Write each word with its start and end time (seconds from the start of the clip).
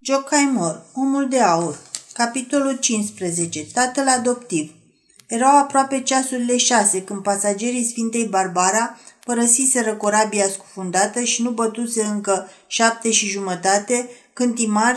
Jocaimor, 0.00 0.82
omul 0.94 1.28
de 1.28 1.40
aur 1.40 1.78
Capitolul 2.12 2.76
15 2.76 3.66
Tatăl 3.72 4.08
adoptiv 4.08 4.70
Erau 5.26 5.58
aproape 5.58 6.00
ceasurile 6.00 6.56
șase 6.56 7.02
când 7.02 7.22
pasagerii 7.22 7.84
Sfintei 7.84 8.24
Barbara 8.24 8.98
părăsiseră 9.24 9.94
corabia 9.94 10.48
scufundată 10.48 11.20
și 11.22 11.42
nu 11.42 11.50
bătuse 11.50 12.02
încă 12.02 12.48
șapte 12.66 13.10
și 13.10 13.26
jumătate 13.26 14.08
când 14.32 14.54
Timar 14.54 14.96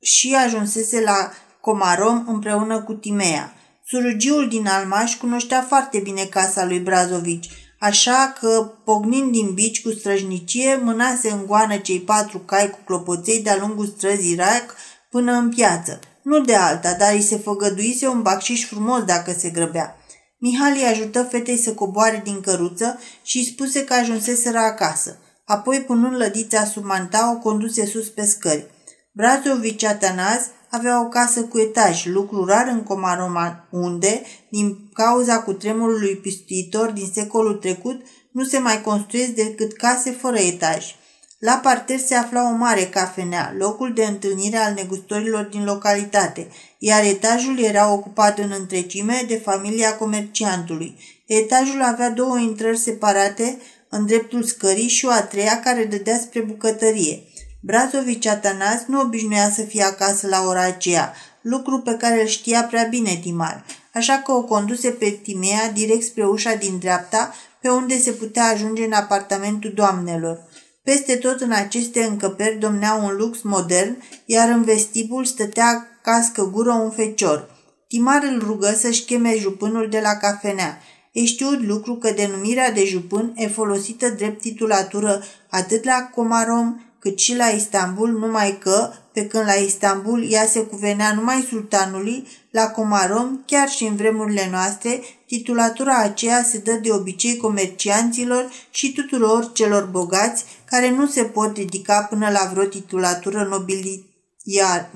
și 0.00 0.34
ajunsese 0.34 1.00
la 1.00 1.30
Comarom 1.60 2.24
împreună 2.26 2.82
cu 2.82 2.92
Timea. 2.92 3.54
Surugiul 3.84 4.48
din 4.48 4.66
Almaș 4.66 5.16
cunoștea 5.16 5.62
foarte 5.62 5.98
bine 5.98 6.24
casa 6.24 6.64
lui 6.64 6.78
Brazovici, 6.78 7.48
așa 7.78 8.36
că, 8.40 8.72
pognind 8.84 9.32
din 9.32 9.54
bici 9.54 9.82
cu 9.82 9.90
străjnicie, 9.90 10.80
mânase 10.82 11.30
în 11.30 11.46
goană 11.46 11.76
cei 11.76 12.00
patru 12.00 12.38
cai 12.38 12.70
cu 12.70 12.78
clopoței 12.84 13.42
de-a 13.42 13.56
lungul 13.56 13.86
străzii 13.86 14.36
Rac 14.36 14.76
până 15.10 15.32
în 15.32 15.48
piață. 15.48 16.00
Nu 16.22 16.40
de 16.40 16.54
alta, 16.54 16.94
dar 16.94 17.12
îi 17.12 17.22
se 17.22 17.36
făgăduise 17.36 18.06
un 18.06 18.22
bacșiș 18.22 18.66
frumos 18.66 19.04
dacă 19.04 19.32
se 19.38 19.50
grăbea. 19.50 19.96
Mihali 20.38 20.84
ajută 20.84 21.22
fetei 21.22 21.58
să 21.58 21.72
coboare 21.72 22.20
din 22.24 22.40
căruță 22.40 22.98
și 23.22 23.38
îi 23.38 23.44
spuse 23.44 23.84
că 23.84 23.94
ajunseseră 23.94 24.58
acasă. 24.58 25.18
Apoi, 25.44 25.80
punând 25.80 26.16
lădița 26.16 26.64
sub 26.64 26.84
manta, 26.84 27.32
o 27.32 27.38
conduse 27.38 27.86
sus 27.86 28.08
pe 28.08 28.24
scări. 28.24 28.66
Brazovici 29.12 29.84
Atanaz 29.84 30.46
avea 30.70 31.00
o 31.00 31.08
casă 31.08 31.42
cu 31.42 31.58
etaj, 31.58 32.06
lucru 32.06 32.44
rar 32.44 32.66
în 32.66 32.82
Comaroma, 32.82 33.66
unde, 33.70 34.22
din 34.48 34.90
cauza 34.92 35.42
cutremurului 35.42 36.16
pistuitor 36.16 36.90
din 36.90 37.10
secolul 37.14 37.54
trecut, 37.54 38.00
nu 38.30 38.44
se 38.44 38.58
mai 38.58 38.80
construiesc 38.80 39.30
decât 39.30 39.72
case 39.72 40.10
fără 40.10 40.38
etaj. 40.38 40.94
La 41.38 41.60
parter 41.62 41.98
se 41.98 42.14
afla 42.14 42.48
o 42.48 42.52
mare 42.52 42.84
cafenea, 42.84 43.54
locul 43.58 43.92
de 43.92 44.04
întâlnire 44.04 44.56
al 44.56 44.72
negustorilor 44.74 45.44
din 45.44 45.64
localitate, 45.64 46.48
iar 46.78 47.04
etajul 47.04 47.58
era 47.58 47.92
ocupat 47.92 48.38
în 48.38 48.52
întregime 48.58 49.24
de 49.28 49.36
familia 49.36 49.96
comerciantului. 49.96 50.98
Etajul 51.26 51.82
avea 51.82 52.10
două 52.10 52.38
intrări 52.38 52.78
separate 52.78 53.58
în 53.88 54.06
dreptul 54.06 54.42
scării 54.42 54.88
și 54.88 55.04
o 55.04 55.10
a 55.10 55.22
treia 55.22 55.60
care 55.60 55.84
dădea 55.84 56.18
spre 56.18 56.40
bucătărie. 56.40 57.22
Brazovici 57.68 58.26
Atanas 58.26 58.84
nu 58.86 59.00
obișnuia 59.00 59.50
să 59.50 59.62
fie 59.62 59.82
acasă 59.82 60.26
la 60.26 60.44
ora 60.46 60.64
aceea, 60.64 61.12
lucru 61.40 61.78
pe 61.78 61.94
care 61.94 62.20
îl 62.20 62.26
știa 62.26 62.62
prea 62.62 62.84
bine 62.84 63.18
Timar, 63.22 63.64
așa 63.94 64.22
că 64.24 64.32
o 64.32 64.42
conduse 64.42 64.90
pe 64.90 65.10
Timea 65.22 65.72
direct 65.72 66.02
spre 66.02 66.26
ușa 66.26 66.54
din 66.54 66.78
dreapta, 66.78 67.34
pe 67.60 67.68
unde 67.68 67.98
se 67.98 68.10
putea 68.10 68.44
ajunge 68.44 68.84
în 68.84 68.92
apartamentul 68.92 69.72
doamnelor. 69.74 70.38
Peste 70.82 71.16
tot 71.16 71.40
în 71.40 71.52
aceste 71.52 72.02
încăperi 72.02 72.58
domnea 72.58 72.94
un 72.94 73.16
lux 73.16 73.42
modern, 73.42 74.02
iar 74.24 74.48
în 74.48 74.62
vestibul 74.62 75.24
stătea 75.24 75.86
cască 76.02 76.42
gură 76.44 76.72
un 76.72 76.90
fecior. 76.90 77.50
Timar 77.88 78.22
îl 78.22 78.42
rugă 78.46 78.74
să-și 78.78 79.04
cheme 79.04 79.36
jupânul 79.38 79.88
de 79.88 80.00
la 80.00 80.14
cafenea. 80.14 80.78
E 81.12 81.24
știut 81.24 81.62
lucru 81.62 81.94
că 81.94 82.10
denumirea 82.10 82.72
de 82.72 82.84
jupân 82.84 83.32
e 83.36 83.48
folosită 83.48 84.08
drept 84.08 84.40
titulatură 84.40 85.22
atât 85.50 85.84
la 85.84 86.10
Comarom 86.14 86.82
cât 86.98 87.18
și 87.18 87.36
la 87.36 87.46
Istanbul, 87.46 88.18
numai 88.18 88.58
că, 88.58 88.92
pe 89.12 89.26
când 89.26 89.44
la 89.44 89.52
Istanbul 89.52 90.30
ea 90.30 90.46
se 90.46 90.60
cuvenea 90.60 91.12
numai 91.14 91.46
sultanului, 91.48 92.26
la 92.50 92.70
Comarom, 92.70 93.42
chiar 93.46 93.68
și 93.68 93.84
în 93.84 93.96
vremurile 93.96 94.48
noastre, 94.50 95.00
titulatura 95.26 95.96
aceea 95.96 96.42
se 96.42 96.58
dă 96.58 96.72
de 96.72 96.92
obicei 96.92 97.36
comercianților 97.36 98.50
și 98.70 98.92
tuturor 98.92 99.52
celor 99.52 99.84
bogați 99.84 100.44
care 100.64 100.90
nu 100.90 101.06
se 101.06 101.22
pot 101.22 101.56
ridica 101.56 102.02
până 102.02 102.30
la 102.30 102.50
vreo 102.52 102.64
titulatură 102.64 103.64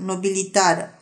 nobilitară. 0.05 0.95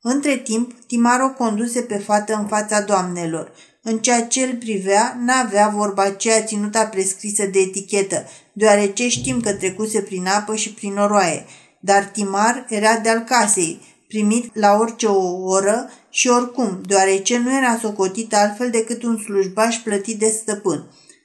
Între 0.00 0.36
timp, 0.36 0.72
Timaro 0.86 1.28
conduse 1.28 1.80
pe 1.80 1.98
fată 1.98 2.34
în 2.34 2.46
fața 2.46 2.80
doamnelor. 2.80 3.52
În 3.84 3.98
ceea 3.98 4.26
ce 4.26 4.42
îl 4.42 4.56
privea, 4.56 5.16
n-avea 5.24 5.68
vorba 5.68 6.02
aceea 6.02 6.42
ținuta 6.42 6.86
prescrisă 6.86 7.46
de 7.46 7.58
etichetă, 7.58 8.24
deoarece 8.52 9.08
știm 9.08 9.40
că 9.40 9.52
trecuse 9.52 10.00
prin 10.00 10.26
apă 10.26 10.54
și 10.54 10.72
prin 10.72 10.96
oroaie. 10.96 11.44
Dar 11.80 12.04
Timar 12.04 12.66
era 12.68 12.96
de-al 12.96 13.20
casei, 13.20 13.80
primit 14.08 14.56
la 14.56 14.76
orice 14.76 15.06
o 15.06 15.42
oră 15.44 15.90
și 16.10 16.28
oricum, 16.28 16.80
deoarece 16.86 17.38
nu 17.38 17.56
era 17.56 17.78
socotit 17.80 18.34
altfel 18.34 18.70
decât 18.70 19.02
un 19.02 19.18
slujbaș 19.18 19.76
plătit 19.76 20.18
de 20.18 20.28
stăpân. 20.40 20.84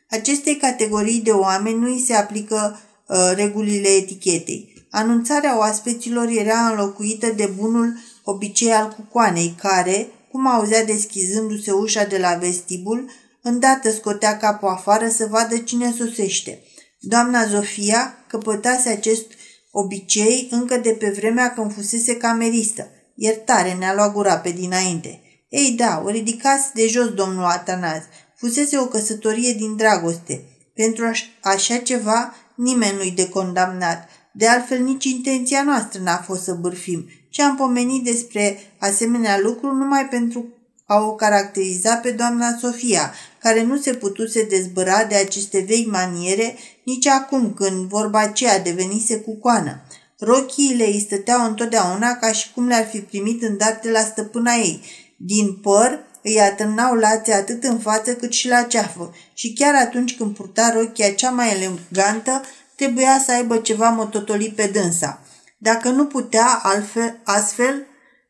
Acestei 0.09 0.55
categorii 0.55 1.21
de 1.21 1.31
oameni 1.31 1.79
nu 1.79 1.87
îi 1.87 2.03
se 2.07 2.13
aplică 2.13 2.79
uh, 3.07 3.31
regulile 3.35 3.87
etichetei. 3.87 4.85
Anunțarea 4.91 5.57
oaspeților 5.57 6.27
era 6.27 6.59
înlocuită 6.59 7.27
de 7.35 7.51
bunul 7.57 7.93
obicei 8.23 8.71
al 8.71 8.93
cucoanei, 8.95 9.55
care, 9.61 10.07
cum 10.37 10.47
auzea 10.47 10.85
deschizându-se 10.85 11.71
ușa 11.71 12.03
de 12.03 12.17
la 12.17 12.33
vestibul, 12.33 13.09
îndată 13.41 13.91
scotea 13.91 14.37
capul 14.37 14.67
afară 14.67 15.09
să 15.09 15.27
vadă 15.29 15.57
cine 15.57 15.93
sosește. 15.97 16.63
Doamna 16.99 17.45
Zofia 17.45 18.25
căpătase 18.27 18.89
acest 18.89 19.25
obicei 19.71 20.47
încă 20.51 20.77
de 20.77 20.89
pe 20.89 21.09
vremea 21.09 21.53
când 21.53 21.73
fusese 21.73 22.17
cameristă. 22.17 22.87
Iertare, 23.15 23.73
ne-a 23.73 23.93
luat 23.93 24.13
gura 24.13 24.37
pe 24.37 24.51
dinainte. 24.51 25.21
Ei 25.49 25.71
da, 25.71 26.01
o 26.05 26.09
ridicați 26.09 26.73
de 26.73 26.87
jos, 26.87 27.09
domnul 27.13 27.43
Atanaz. 27.43 28.01
Fusese 28.35 28.77
o 28.77 28.85
căsătorie 28.85 29.53
din 29.53 29.75
dragoste. 29.75 30.43
Pentru 30.73 31.11
așa 31.41 31.77
ceva 31.77 32.35
nimeni 32.55 32.95
nu-i 32.95 33.11
de 33.11 33.29
condamnat. 33.29 34.09
De 34.33 34.47
altfel, 34.47 34.79
nici 34.79 35.05
intenția 35.05 35.63
noastră 35.63 36.01
n-a 36.01 36.17
fost 36.17 36.43
să 36.43 36.53
bârfim, 36.53 37.05
ci 37.29 37.39
am 37.39 37.55
pomenit 37.55 38.03
despre 38.03 38.59
asemenea 38.77 39.39
lucru 39.39 39.75
numai 39.75 40.07
pentru 40.07 40.45
a 40.85 40.99
o 40.99 41.15
caracteriza 41.15 41.95
pe 41.95 42.11
doamna 42.11 42.57
Sofia, 42.61 43.13
care 43.39 43.63
nu 43.63 43.77
se 43.77 43.93
putuse 43.93 44.43
dezbăra 44.43 45.03
de 45.03 45.15
aceste 45.15 45.65
vechi 45.67 45.91
maniere 45.91 46.55
nici 46.83 47.07
acum 47.07 47.53
când 47.53 47.89
vorba 47.89 48.19
aceea 48.19 48.59
devenise 48.59 49.17
cu 49.17 49.35
coană. 49.35 49.81
Rochiile 50.19 50.85
îi 50.85 51.03
stăteau 51.05 51.45
întotdeauna 51.45 52.15
ca 52.15 52.31
și 52.31 52.51
cum 52.53 52.67
le-ar 52.67 52.87
fi 52.87 52.99
primit 52.99 53.43
în 53.43 53.57
dar 53.57 53.79
de 53.83 53.91
la 53.91 53.99
stăpâna 53.99 54.53
ei. 54.53 54.81
Din 55.17 55.53
păr 55.53 55.99
îi 56.23 56.39
atârnau 56.39 56.95
lațe 56.95 57.33
atât 57.33 57.63
în 57.63 57.79
față 57.79 58.13
cât 58.13 58.31
și 58.31 58.47
la 58.47 58.61
ceafă 58.61 59.15
și 59.33 59.53
chiar 59.53 59.75
atunci 59.75 60.17
când 60.17 60.35
purta 60.35 60.71
rochia 60.73 61.11
cea 61.11 61.29
mai 61.29 61.51
elegantă, 61.51 62.41
trebuia 62.75 63.21
să 63.25 63.31
aibă 63.31 63.57
ceva 63.57 63.89
mototolit 63.89 64.55
pe 64.55 64.69
dânsa. 64.73 65.21
Dacă 65.57 65.89
nu 65.89 66.05
putea 66.05 66.59
altfel, 66.63 67.19
astfel, 67.23 67.85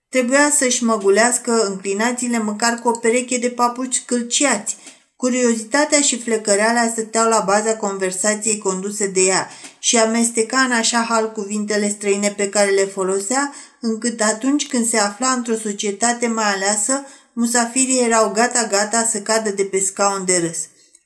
trebuia 0.10 0.50
să-și 0.56 0.84
măgulească 0.84 1.66
înclinațiile 1.68 2.38
măcar 2.38 2.80
cu 2.80 2.88
o 2.88 2.92
pereche 2.92 3.38
de 3.38 3.50
papuci 3.50 4.04
câlciați. 4.06 4.78
Curiozitatea 5.16 6.02
și 6.02 6.22
flecăreala 6.22 6.88
stăteau 6.88 7.30
la 7.30 7.44
baza 7.46 7.76
conversației 7.76 8.58
conduse 8.58 9.08
de 9.08 9.22
ea 9.22 9.50
și 9.80 9.98
amesteca 9.98 10.60
în 10.60 10.72
așa 10.72 11.06
hal 11.10 11.32
cuvintele 11.32 11.90
străine 11.90 12.34
pe 12.38 12.50
care 12.50 12.70
le 12.70 12.86
folosea, 12.86 13.54
încât 13.82 14.22
atunci 14.22 14.68
când 14.68 14.88
se 14.88 14.98
afla 14.98 15.30
într-o 15.30 15.56
societate 15.56 16.28
mai 16.28 16.54
aleasă, 16.54 17.06
musafirii 17.34 18.04
erau 18.04 18.32
gata-gata 18.32 19.04
să 19.12 19.20
cadă 19.20 19.50
de 19.50 19.64
pe 19.64 19.80
scaun 19.80 20.26
de 20.26 20.38
râs. 20.38 20.58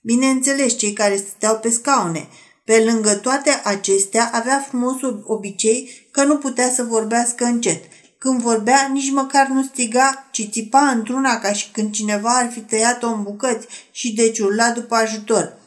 Bineînțeles, 0.01 0.77
cei 0.77 0.93
care 0.93 1.15
stăteau 1.15 1.57
pe 1.57 1.69
scaune– 1.69 2.27
pe 2.71 2.83
lângă 2.83 3.15
toate 3.15 3.61
acestea, 3.63 4.29
avea 4.33 4.65
frumosul 4.67 5.23
obicei 5.25 6.07
că 6.11 6.23
nu 6.23 6.37
putea 6.37 6.69
să 6.69 6.83
vorbească 6.83 7.43
încet. 7.43 7.83
Când 8.17 8.41
vorbea, 8.41 8.89
nici 8.93 9.11
măcar 9.11 9.47
nu 9.47 9.63
striga, 9.63 10.27
ci 10.31 10.49
țipa 10.51 10.79
într-una 10.79 11.39
ca 11.39 11.53
și 11.53 11.69
când 11.71 11.91
cineva 11.91 12.29
ar 12.29 12.51
fi 12.51 12.59
tăiat-o 12.59 13.07
în 13.07 13.23
bucăți 13.23 13.67
și 13.91 14.13
deci 14.13 14.39
urla 14.39 14.69
după 14.69 14.95
ajutor. 14.95 15.57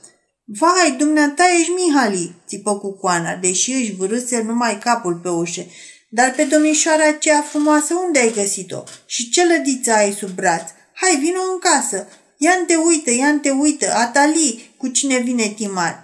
Vai, 0.44 0.94
dumneata 0.98 1.44
ești 1.58 1.70
Mihali!" 1.70 2.34
țipă 2.46 2.78
cu 2.78 2.92
coana, 2.92 3.34
deși 3.34 3.72
își 3.72 3.94
vârâse 3.94 4.42
numai 4.42 4.78
capul 4.78 5.14
pe 5.14 5.28
ușă. 5.28 5.62
Dar 6.08 6.32
pe 6.36 6.44
domnișoara 6.44 7.06
aceea 7.08 7.40
frumoasă 7.40 7.94
unde 8.06 8.18
ai 8.18 8.32
găsit-o? 8.32 8.82
Și 9.06 9.30
ce 9.30 9.46
lădiță 9.46 9.92
ai 9.92 10.12
sub 10.12 10.30
braț? 10.30 10.70
Hai, 10.94 11.16
vină 11.16 11.38
în 11.52 11.58
casă! 11.58 12.08
Ia 12.36 12.64
te 12.66 12.74
uită, 12.76 13.10
ia 13.10 13.38
te 13.42 13.50
uită, 13.50 13.92
Atali, 13.94 14.74
cu 14.76 14.88
cine 14.88 15.18
vine 15.18 15.46
Timar. 15.56 16.03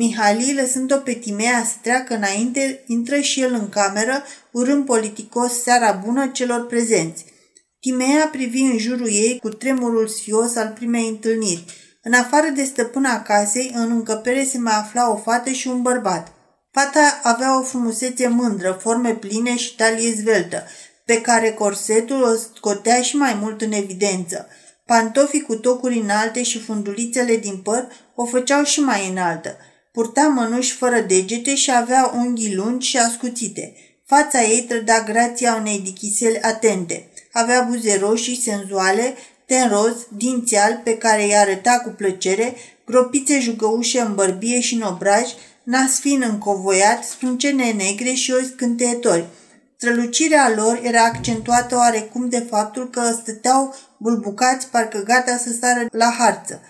Mihali, 0.00 0.54
lăsând-o 0.54 0.96
pe 0.96 1.12
Timea 1.12 1.64
să 1.64 1.72
treacă 1.82 2.14
înainte, 2.14 2.82
intră 2.86 3.20
și 3.20 3.40
el 3.40 3.52
în 3.52 3.68
cameră, 3.68 4.22
urând 4.50 4.84
politicos 4.84 5.62
seara 5.62 5.92
bună 6.04 6.26
celor 6.26 6.66
prezenți. 6.66 7.24
Timea 7.80 8.28
privi 8.32 8.60
în 8.60 8.78
jurul 8.78 9.06
ei 9.06 9.38
cu 9.42 9.48
tremurul 9.48 10.08
sfios 10.08 10.56
al 10.56 10.72
primei 10.74 11.08
întâlniri. 11.08 11.64
În 12.02 12.12
afară 12.12 12.48
de 12.48 12.64
stăpâna 12.64 13.22
casei, 13.22 13.72
în 13.74 13.90
încăpere 13.90 14.44
se 14.44 14.58
mai 14.58 14.74
afla 14.74 15.10
o 15.10 15.16
fată 15.16 15.50
și 15.50 15.68
un 15.68 15.82
bărbat. 15.82 16.32
Fata 16.70 17.20
avea 17.22 17.58
o 17.58 17.62
frumusețe 17.62 18.28
mândră, 18.28 18.78
forme 18.80 19.14
pline 19.14 19.56
și 19.56 19.76
talie 19.76 20.12
zveltă, 20.12 20.62
pe 21.04 21.20
care 21.20 21.50
corsetul 21.50 22.22
o 22.22 22.34
scotea 22.34 23.00
și 23.02 23.16
mai 23.16 23.38
mult 23.40 23.60
în 23.60 23.72
evidență. 23.72 24.46
Pantofii 24.86 25.42
cu 25.42 25.54
tocuri 25.54 25.98
înalte 25.98 26.42
și 26.42 26.60
fundulițele 26.60 27.36
din 27.36 27.56
păr 27.56 27.88
o 28.14 28.26
făceau 28.26 28.62
și 28.62 28.80
mai 28.80 29.08
înaltă. 29.08 29.56
Purta 29.98 30.28
mănuși 30.28 30.72
fără 30.72 31.00
degete 31.00 31.54
și 31.54 31.70
avea 31.72 32.12
unghii 32.14 32.54
lungi 32.54 32.88
și 32.88 32.96
ascuțite. 32.96 33.74
Fața 34.06 34.42
ei 34.42 34.62
trăda 34.62 35.02
grația 35.02 35.54
unei 35.54 35.78
dichiseli 35.78 36.40
atente. 36.40 37.08
Avea 37.32 37.60
buze 37.60 37.98
roșii, 37.98 38.40
senzuale, 38.40 39.14
ten 39.46 39.68
roz, 39.68 40.06
dinți 40.16 40.56
albi 40.56 40.80
pe 40.82 40.96
care 40.96 41.22
îi 41.24 41.36
arăta 41.36 41.80
cu 41.84 41.88
plăcere, 41.88 42.54
gropițe 42.86 43.40
jugăușe 43.40 44.00
în 44.00 44.14
bărbie 44.14 44.60
și 44.60 44.74
în 44.74 44.82
obraj, 44.82 45.26
nas 45.62 46.00
fin 46.00 46.24
încovoiat, 46.28 47.04
sprâncene 47.04 47.72
negre 47.72 48.12
și 48.12 48.32
ochi 48.32 48.50
scânteitori. 48.52 49.26
Strălucirea 49.76 50.52
lor 50.56 50.80
era 50.82 51.02
accentuată 51.02 51.76
oarecum 51.76 52.28
de 52.28 52.46
faptul 52.50 52.90
că 52.90 53.16
stăteau 53.20 53.74
bulbucați, 53.96 54.68
parcă 54.68 54.98
gata 54.98 55.36
să 55.36 55.52
sară 55.60 55.86
la 55.90 56.14
harță. 56.18 56.60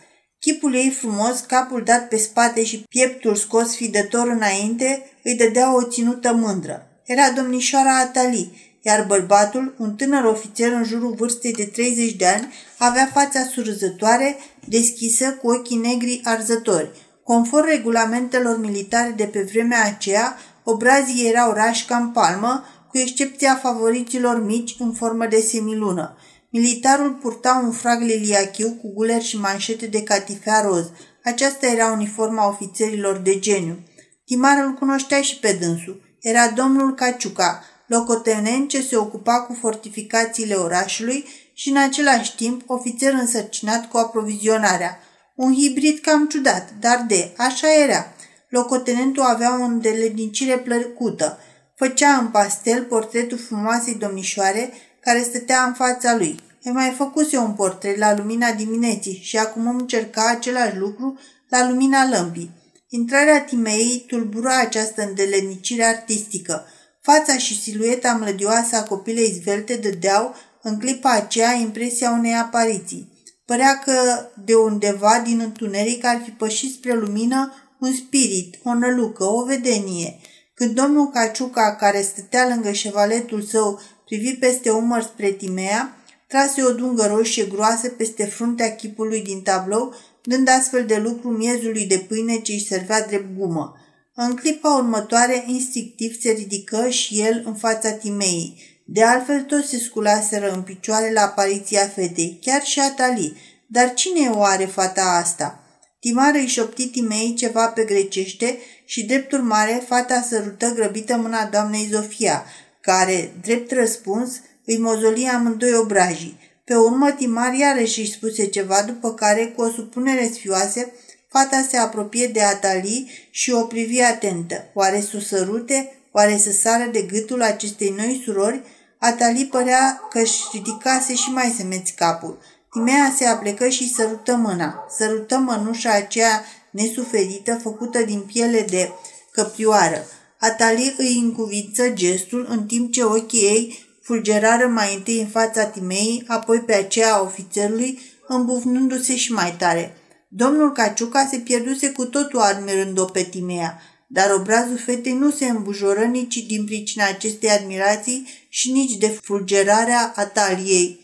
Chipul 0.49 0.75
ei 0.75 0.91
frumos, 0.91 1.41
capul 1.41 1.83
dat 1.85 2.09
pe 2.09 2.17
spate 2.17 2.65
și 2.65 2.85
pieptul 2.89 3.35
scos 3.35 3.75
fidător 3.75 4.29
înainte, 4.29 5.11
îi 5.23 5.35
dădea 5.35 5.75
o 5.75 5.83
ținută 5.83 6.33
mândră. 6.33 6.87
Era 7.05 7.31
domnișoara 7.31 7.99
Atali, 7.99 8.77
iar 8.83 9.05
bărbatul, 9.06 9.75
un 9.79 9.95
tânăr 9.95 10.25
ofițer 10.25 10.73
în 10.73 10.85
jurul 10.85 11.15
vârstei 11.15 11.53
de 11.53 11.65
30 11.65 12.12
de 12.12 12.27
ani, 12.27 12.53
avea 12.79 13.11
fața 13.12 13.45
surzătoare, 13.53 14.37
deschisă, 14.65 15.39
cu 15.43 15.49
ochii 15.49 15.77
negri 15.77 16.21
arzători. 16.25 16.91
Conform 17.23 17.67
regulamentelor 17.67 18.61
militare 18.61 19.15
de 19.17 19.25
pe 19.25 19.49
vremea 19.53 19.85
aceea, 19.85 20.37
obrazii 20.65 21.29
erau 21.29 21.53
rași 21.53 21.85
ca 21.85 21.97
în 21.97 22.09
palmă, 22.09 22.65
cu 22.91 22.99
excepția 22.99 23.55
favoriților 23.55 24.44
mici 24.44 24.77
în 24.79 24.93
formă 24.93 25.27
de 25.27 25.41
semilună. 25.41 26.17
Militarul 26.50 27.12
purta 27.12 27.61
un 27.65 27.73
frag 27.73 28.00
liliachiu 28.00 28.71
cu 28.71 28.93
guler 28.93 29.23
și 29.23 29.39
manșete 29.39 29.87
de 29.87 30.03
catifea 30.03 30.61
roz. 30.61 30.91
Aceasta 31.25 31.67
era 31.67 31.93
uniforma 31.93 32.49
ofițerilor 32.49 33.17
de 33.17 33.39
geniu. 33.39 33.79
Timar 34.25 34.65
îl 34.65 34.73
cunoștea 34.73 35.21
și 35.21 35.39
pe 35.39 35.56
dânsul. 35.61 36.17
Era 36.21 36.49
domnul 36.49 36.95
Caciuca, 36.95 37.62
locotenent 37.87 38.69
ce 38.69 38.83
se 38.83 38.97
ocupa 38.97 39.41
cu 39.41 39.56
fortificațiile 39.61 40.55
orașului 40.55 41.25
și 41.55 41.69
în 41.69 41.77
același 41.77 42.37
timp 42.37 42.62
ofițer 42.67 43.12
însărcinat 43.12 43.89
cu 43.89 43.97
aprovizionarea. 43.97 44.99
Un 45.35 45.55
hibrid 45.55 45.99
cam 45.99 46.29
ciudat, 46.29 46.73
dar 46.81 47.05
de, 47.09 47.35
așa 47.37 47.75
era. 47.83 48.12
Locotenentul 48.49 49.23
avea 49.23 49.61
o 49.61 49.62
îndeletnicire 49.62 50.59
plăcută. 50.59 51.39
Făcea 51.77 52.17
în 52.17 52.27
pastel 52.27 52.85
portretul 52.85 53.39
frumoasei 53.39 53.94
domnișoare 53.94 54.73
care 55.00 55.23
stătea 55.23 55.62
în 55.62 55.73
fața 55.73 56.17
lui. 56.17 56.41
Îi 56.62 56.73
mai 56.73 56.95
făcuse 56.97 57.37
un 57.37 57.53
portret 57.53 57.97
la 57.97 58.17
lumina 58.17 58.53
dimineții 58.53 59.21
și 59.23 59.37
acum 59.39 59.69
îmi 59.69 59.81
încerca 59.81 60.29
același 60.29 60.77
lucru 60.77 61.19
la 61.49 61.69
lumina 61.69 62.09
lămpii. 62.09 62.50
Intrarea 62.89 63.45
Timei 63.45 64.05
tulbura 64.06 64.59
această 64.59 65.03
îndelenicire 65.03 65.85
artistică. 65.85 66.67
Fața 67.00 67.37
și 67.37 67.61
silueta 67.61 68.12
mlădioasă 68.12 68.77
a 68.77 68.83
copilei 68.83 69.41
zvelte 69.43 69.77
dădeau, 69.77 70.35
în 70.62 70.79
clipa 70.79 71.11
aceea, 71.11 71.53
impresia 71.53 72.11
unei 72.11 72.35
apariții. 72.35 73.12
Părea 73.44 73.79
că 73.85 74.27
de 74.44 74.55
undeva 74.55 75.23
din 75.25 75.41
întuneric 75.41 76.05
ar 76.05 76.21
fi 76.25 76.31
pășit 76.31 76.73
spre 76.73 76.94
lumină 76.94 77.53
un 77.81 77.93
spirit, 77.93 78.59
o 78.65 78.75
nălucă, 78.75 79.25
o 79.25 79.44
vedenie. 79.44 80.19
Când 80.55 80.75
domnul 80.75 81.11
Caciuca, 81.11 81.77
care 81.77 82.03
stătea 82.03 82.49
lângă 82.49 82.73
șevaletul 82.73 83.43
său, 83.43 83.81
privi 84.08 84.34
peste 84.34 84.70
umăr 84.70 85.02
spre 85.02 85.31
Timea, 85.31 85.96
trase 86.26 86.62
o 86.62 86.72
dungă 86.72 87.06
roșie 87.06 87.44
groasă 87.44 87.88
peste 87.88 88.25
fruntea 88.25 88.75
chipului 88.75 89.22
din 89.22 89.40
tablou, 89.43 89.94
dând 90.22 90.49
astfel 90.49 90.87
de 90.87 90.96
lucru 90.96 91.28
miezului 91.28 91.84
de 91.84 91.99
pâine 92.08 92.40
ce 92.40 92.52
îi 92.52 92.66
servea 92.69 93.06
drept 93.06 93.37
gumă. 93.38 93.75
În 94.14 94.34
clipa 94.34 94.76
următoare, 94.76 95.44
instinctiv 95.46 96.20
se 96.20 96.31
ridică 96.31 96.88
și 96.88 97.20
el 97.20 97.43
în 97.44 97.55
fața 97.55 97.90
Timeii. 97.90 98.62
De 98.84 99.02
altfel, 99.02 99.43
toți 99.43 99.69
se 99.69 99.78
sculaseră 99.78 100.52
în 100.52 100.62
picioare 100.62 101.12
la 101.12 101.20
apariția 101.20 101.87
fetei, 101.87 102.38
chiar 102.43 102.62
și 102.62 102.81
Atali. 102.81 103.37
Dar 103.66 103.94
cine 103.94 104.28
o 104.28 104.43
are 104.43 104.64
fata 104.64 105.02
asta? 105.02 105.62
Timară 106.00 106.38
îi 106.38 106.46
șopti 106.46 106.88
Timei 106.88 107.34
ceva 107.34 107.66
pe 107.66 107.84
grecește 107.84 108.58
și, 108.84 109.05
drept 109.05 109.32
urmare, 109.32 109.84
fata 109.87 110.20
sărută 110.28 110.72
grăbită 110.75 111.16
mâna 111.16 111.44
doamnei 111.46 111.88
Zofia, 111.90 112.44
care, 112.88 113.32
drept 113.43 113.73
răspuns, 113.73 114.40
îi 114.64 114.79
mozoli 114.79 115.29
amândoi 115.29 115.75
obrajii. 115.75 116.38
Pe 116.64 116.75
urmă, 116.75 117.11
Timar 117.11 117.52
iarăși 117.52 118.00
își 118.00 118.12
spuse 118.12 118.46
ceva, 118.46 118.82
după 118.87 119.14
care, 119.14 119.46
cu 119.46 119.62
o 119.62 119.70
supunere 119.70 120.31
sfioasă, 120.35 120.90
fata 121.29 121.67
se 121.70 121.76
apropie 121.76 122.26
de 122.26 122.43
Atali 122.43 123.29
și 123.31 123.50
o 123.50 123.62
privi 123.62 124.00
atentă. 124.00 124.64
Oare 124.75 125.00
să 125.00 125.19
sărute? 125.20 125.93
Oare 126.12 126.37
să 126.37 126.52
sară 126.52 126.88
de 126.93 127.02
gâtul 127.02 127.43
acestei 127.43 127.94
noi 127.96 128.23
surori? 128.25 128.62
Atali 128.99 129.49
părea 129.50 130.00
că 130.11 130.19
își 130.19 130.43
ridicase 130.52 131.14
și 131.14 131.31
mai 131.31 131.55
semeți 131.56 131.93
capul. 131.93 132.38
Timea 132.73 133.14
se 133.17 133.25
aplecă 133.25 133.69
și 133.69 133.93
sărută 133.94 134.34
mâna. 134.37 134.87
Sărută 134.96 135.37
mănușa 135.37 135.93
aceea 135.93 136.44
nesuferită, 136.70 137.58
făcută 137.62 138.02
din 138.02 138.20
piele 138.20 138.67
de 138.70 138.91
căprioară. 139.32 140.06
Atali 140.38 140.94
îi 140.99 141.19
încuvință 141.19 141.90
gestul 141.90 142.46
în 142.49 142.67
timp 142.67 142.93
ce 142.93 143.05
ochii 143.05 143.40
ei 143.40 143.87
fulgerară 144.02 144.67
mai 144.67 144.94
întâi 144.94 145.20
în 145.20 145.26
fața 145.26 145.64
Timei, 145.64 146.25
apoi 146.26 146.61
pe 146.61 146.75
aceea 146.75 147.14
a 147.14 147.23
ofițerului, 147.23 147.99
îmbufnându-se 148.29 149.17
și 149.17 149.32
mai 149.32 149.55
tare. 149.58 149.96
Domnul 150.29 150.73
Caciuca 150.73 151.26
se 151.31 151.38
pierduse 151.38 151.90
cu 151.90 152.05
totul 152.05 152.40
admirând-o 152.40 153.05
pe 153.05 153.23
Timea, 153.23 153.81
dar 154.06 154.31
obrazul 154.35 154.79
fetei 154.79 155.12
nu 155.12 155.31
se 155.31 155.46
îmbujoră 155.46 156.05
nici 156.05 156.37
din 156.37 156.64
pricina 156.64 157.06
acestei 157.06 157.50
admirații 157.50 158.26
și 158.49 158.73
nici 158.73 158.96
de 158.96 159.06
fulgerarea 159.23 160.12
ataliei. 160.17 161.00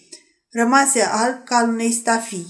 Rămase 0.50 1.02
alb 1.02 1.44
ca 1.44 1.56
al 1.56 1.68
unei 1.68 1.92
stafii. 1.92 2.46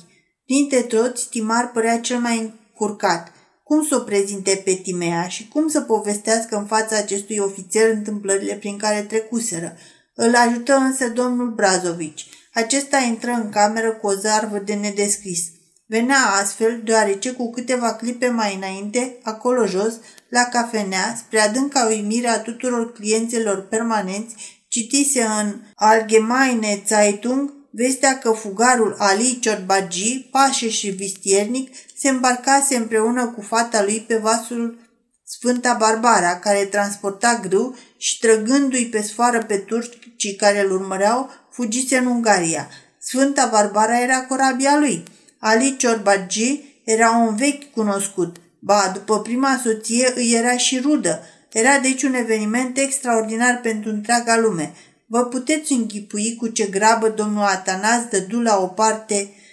Dintre 0.47 0.81
toți, 0.81 1.29
Timar 1.29 1.71
părea 1.71 2.01
cel 2.01 2.19
mai 2.19 2.39
încurcat. 2.39 3.33
Cum 3.65 3.87
să 3.87 3.97
o 3.97 3.99
prezinte 3.99 4.63
pe 4.65 4.73
Timea 4.73 5.29
și 5.29 5.49
cum 5.49 5.69
să 5.69 5.81
povestească 5.81 6.57
în 6.57 6.67
fața 6.67 6.97
acestui 6.97 7.39
ofițer 7.39 7.91
întâmplările 7.91 8.55
prin 8.55 8.77
care 8.77 9.03
trecuseră, 9.03 9.77
îl 10.15 10.35
ajută 10.35 10.75
însă 10.75 11.09
domnul 11.09 11.51
Brazovici. 11.51 12.27
Acesta 12.53 12.99
intră 12.99 13.31
în 13.31 13.49
cameră 13.49 13.93
cu 13.93 14.07
o 14.07 14.15
zarvă 14.15 14.59
de 14.59 14.75
nedescris. 14.75 15.41
Venea 15.87 16.27
astfel, 16.41 16.81
deoarece 16.85 17.33
cu 17.33 17.51
câteva 17.51 17.95
clipe 17.95 18.29
mai 18.29 18.55
înainte, 18.55 19.19
acolo 19.23 19.67
jos, 19.67 19.95
la 20.29 20.43
cafenea, 20.43 21.15
spre 21.17 21.41
adânca 21.41 21.87
uimire 21.87 22.29
a 22.29 22.41
tuturor 22.41 22.93
clienților 22.93 23.67
permanenți, 23.69 24.35
citise 24.69 25.23
în 25.23 25.61
Algemeine 25.75 26.83
Zeitung 26.87 27.53
vestea 27.71 28.19
că 28.19 28.31
fugarul 28.31 28.95
Ali 28.99 29.39
Ciorbagi, 29.41 30.29
pașe 30.31 30.69
și 30.69 30.91
vistiernic, 30.91 31.75
se 32.05 32.11
îmbarcase 32.11 32.77
împreună 32.77 33.27
cu 33.27 33.41
fata 33.41 33.83
lui 33.83 34.05
pe 34.09 34.17
vasul 34.17 34.79
Sfânta 35.27 35.77
Barbara, 35.79 36.39
care 36.39 36.65
transporta 36.65 37.41
grâu 37.43 37.77
și 37.97 38.19
trăgându-i 38.19 38.87
pe 38.87 39.03
sfoară 39.03 39.43
pe 39.43 39.57
turcii 39.57 40.35
care 40.37 40.61
îl 40.61 40.73
urmăreau, 40.73 41.31
fugise 41.51 41.97
în 41.97 42.07
Ungaria. 42.07 42.69
Sfânta 42.99 43.49
Barbara 43.53 44.01
era 44.01 44.23
corabia 44.23 44.79
lui. 44.79 45.03
Ali 45.39 45.77
Ciorbagi 45.77 46.61
era 46.85 47.11
un 47.11 47.37
vechi 47.37 47.71
cunoscut. 47.71 48.37
Ba, 48.59 48.91
după 48.95 49.21
prima 49.21 49.61
soție 49.65 50.13
îi 50.15 50.33
era 50.33 50.57
și 50.57 50.79
rudă. 50.79 51.23
Era 51.53 51.79
deci 51.79 52.03
un 52.03 52.15
eveniment 52.15 52.79
extraordinar 52.79 53.61
pentru 53.63 53.91
întreaga 53.91 54.39
lume. 54.39 54.75
Vă 55.07 55.25
puteți 55.25 55.73
închipui 55.73 56.37
cu 56.37 56.49
ce 56.49 56.67
grabă 56.67 57.09
domnul 57.09 57.43
Atanas 57.43 58.05
dădu 58.11 58.41
la 58.41 58.59
o 58.59 58.67
parte 58.67 59.15
Uh, 59.15 59.44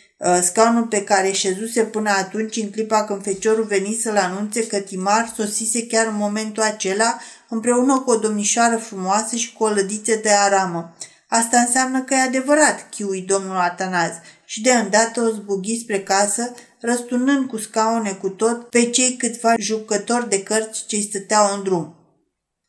scaunul 0.41 0.83
pe 0.83 1.03
care 1.03 1.31
șezuse 1.31 1.83
până 1.83 2.09
atunci 2.09 2.55
în 2.55 2.69
clipa 2.69 3.03
când 3.03 3.23
feciorul 3.23 3.63
veni 3.63 3.99
să-l 4.01 4.17
anunțe 4.17 4.67
că 4.67 4.79
Timar 4.79 5.33
sosise 5.35 5.87
chiar 5.87 6.07
în 6.07 6.15
momentul 6.15 6.63
acela 6.63 7.17
împreună 7.49 7.99
cu 7.99 8.11
o 8.11 8.15
domnișoară 8.15 8.77
frumoasă 8.77 9.35
și 9.35 9.53
cu 9.53 9.63
o 9.63 9.69
lădiță 9.69 10.19
de 10.23 10.29
aramă. 10.29 10.95
Asta 11.27 11.57
înseamnă 11.57 12.01
că 12.01 12.13
e 12.13 12.21
adevărat, 12.21 12.89
chiui 12.89 13.21
domnul 13.21 13.55
Atanaz 13.55 14.11
și 14.45 14.61
de 14.61 14.71
îndată 14.71 15.21
o 15.21 15.29
zbughi 15.29 15.79
spre 15.79 16.03
casă, 16.03 16.53
răsturnând 16.79 17.47
cu 17.47 17.57
scaune 17.57 18.11
cu 18.11 18.29
tot 18.29 18.69
pe 18.69 18.89
cei 18.89 19.15
câțiva 19.15 19.53
jucători 19.59 20.29
de 20.29 20.43
cărți 20.43 20.85
ce-i 20.87 21.07
stăteau 21.09 21.55
în 21.55 21.63
drum. 21.63 21.95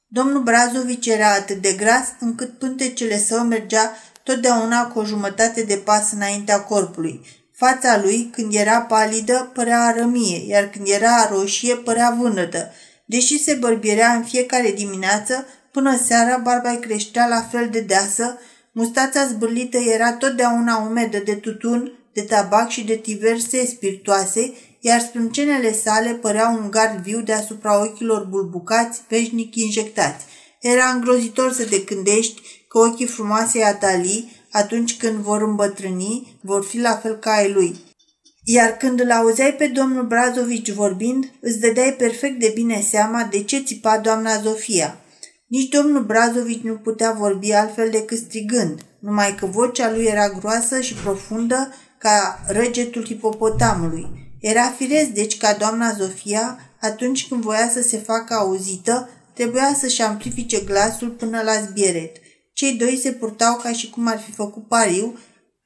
Domnul 0.07 0.43
Brazovici 0.43 1.07
era 1.07 1.33
atât 1.33 1.57
de 1.57 1.73
gras 1.73 2.07
încât 2.21 2.59
pântecele 2.59 3.19
său 3.19 3.45
mergea 3.45 3.93
totdeauna 4.23 4.87
cu 4.87 4.99
o 4.99 5.05
jumătate 5.05 5.63
de 5.63 5.77
pas 5.77 6.13
înaintea 6.13 6.61
corpului, 6.61 7.21
Fața 7.55 8.01
lui, 8.03 8.31
când 8.33 8.55
era 8.55 8.81
palidă, 8.81 9.51
părea 9.55 9.83
arămie, 9.83 10.47
iar 10.47 10.69
când 10.69 10.87
era 10.89 11.29
roșie, 11.31 11.75
părea 11.75 12.17
vânătă. 12.21 12.73
Deși 13.05 13.43
se 13.43 13.55
bărbierea 13.55 14.13
în 14.13 14.23
fiecare 14.23 14.71
dimineață, 14.71 15.47
până 15.73 15.97
seara 16.07 16.37
barba 16.37 16.71
îi 16.71 16.79
creștea 16.81 17.27
la 17.27 17.41
fel 17.51 17.69
de 17.71 17.81
deasă, 17.81 18.39
mustața 18.73 19.27
zbârlită 19.27 19.77
era 19.79 20.13
totdeauna 20.13 20.77
umedă 20.77 21.19
de 21.19 21.35
tutun, 21.35 21.93
de 22.13 22.23
tabac 22.23 22.69
și 22.69 22.85
de 22.85 23.01
diverse 23.03 23.67
spiritoase, 23.67 24.53
iar 24.81 25.01
sprâncenele 25.01 25.73
sale 25.73 26.11
păreau 26.11 26.55
un 26.55 26.71
gard 26.71 27.03
viu 27.03 27.21
deasupra 27.21 27.83
ochilor 27.83 28.25
bulbucați, 28.25 29.01
veșnic 29.09 29.57
injectați. 29.57 30.25
Era 30.61 30.85
îngrozitor 30.85 31.53
să 31.53 31.65
te 31.65 31.79
gândești 31.79 32.41
că 32.69 32.79
ochii 32.79 33.07
frumoasei 33.07 33.63
Atali, 33.63 34.42
atunci 34.53 34.97
când 34.97 35.17
vor 35.17 35.43
îmbătrâni, 35.43 36.39
vor 36.41 36.65
fi 36.65 36.79
la 36.79 36.95
fel 36.97 37.17
ca 37.17 37.31
ai 37.31 37.53
lui. 37.53 37.77
Iar 38.45 38.71
când 38.71 39.01
îl 39.01 39.11
auzeai 39.11 39.53
pe 39.53 39.67
domnul 39.67 40.07
Brazovici 40.07 40.71
vorbind, 40.71 41.33
îți 41.41 41.61
dădeai 41.61 41.95
perfect 41.99 42.41
de 42.41 42.53
bine 42.55 42.81
seama 42.91 43.29
de 43.31 43.43
ce 43.43 43.59
țipa 43.59 43.99
doamna 43.99 44.41
Zofia. 44.41 44.97
Nici 45.47 45.69
domnul 45.69 46.05
Brazovici 46.05 46.63
nu 46.63 46.75
putea 46.75 47.13
vorbi 47.13 47.53
altfel 47.53 47.91
decât 47.91 48.19
strigând, 48.19 48.81
numai 48.99 49.35
că 49.35 49.47
vocea 49.47 49.91
lui 49.91 50.05
era 50.05 50.29
groasă 50.29 50.81
și 50.81 50.95
profundă 50.95 51.75
ca 51.99 52.45
răgetul 52.47 53.05
hipopotamului. 53.05 54.07
Era 54.41 54.63
firesc, 54.77 55.09
deci, 55.09 55.39
ca 55.39 55.53
doamna 55.59 55.93
Zofia, 55.93 56.59
atunci 56.81 57.29
când 57.29 57.43
voia 57.43 57.69
să 57.69 57.83
se 57.83 57.97
facă 57.97 58.35
auzită, 58.35 59.09
trebuia 59.35 59.77
să-și 59.79 60.03
amplifice 60.03 60.61
glasul 60.61 61.09
până 61.09 61.43
la 61.43 61.53
zbieret. 61.53 62.17
Cei 62.53 62.73
doi 62.73 62.99
se 63.03 63.13
purtau 63.13 63.57
ca 63.57 63.73
și 63.73 63.91
cum 63.91 64.07
ar 64.07 64.19
fi 64.19 64.31
făcut 64.31 64.69
pariu, 64.69 65.19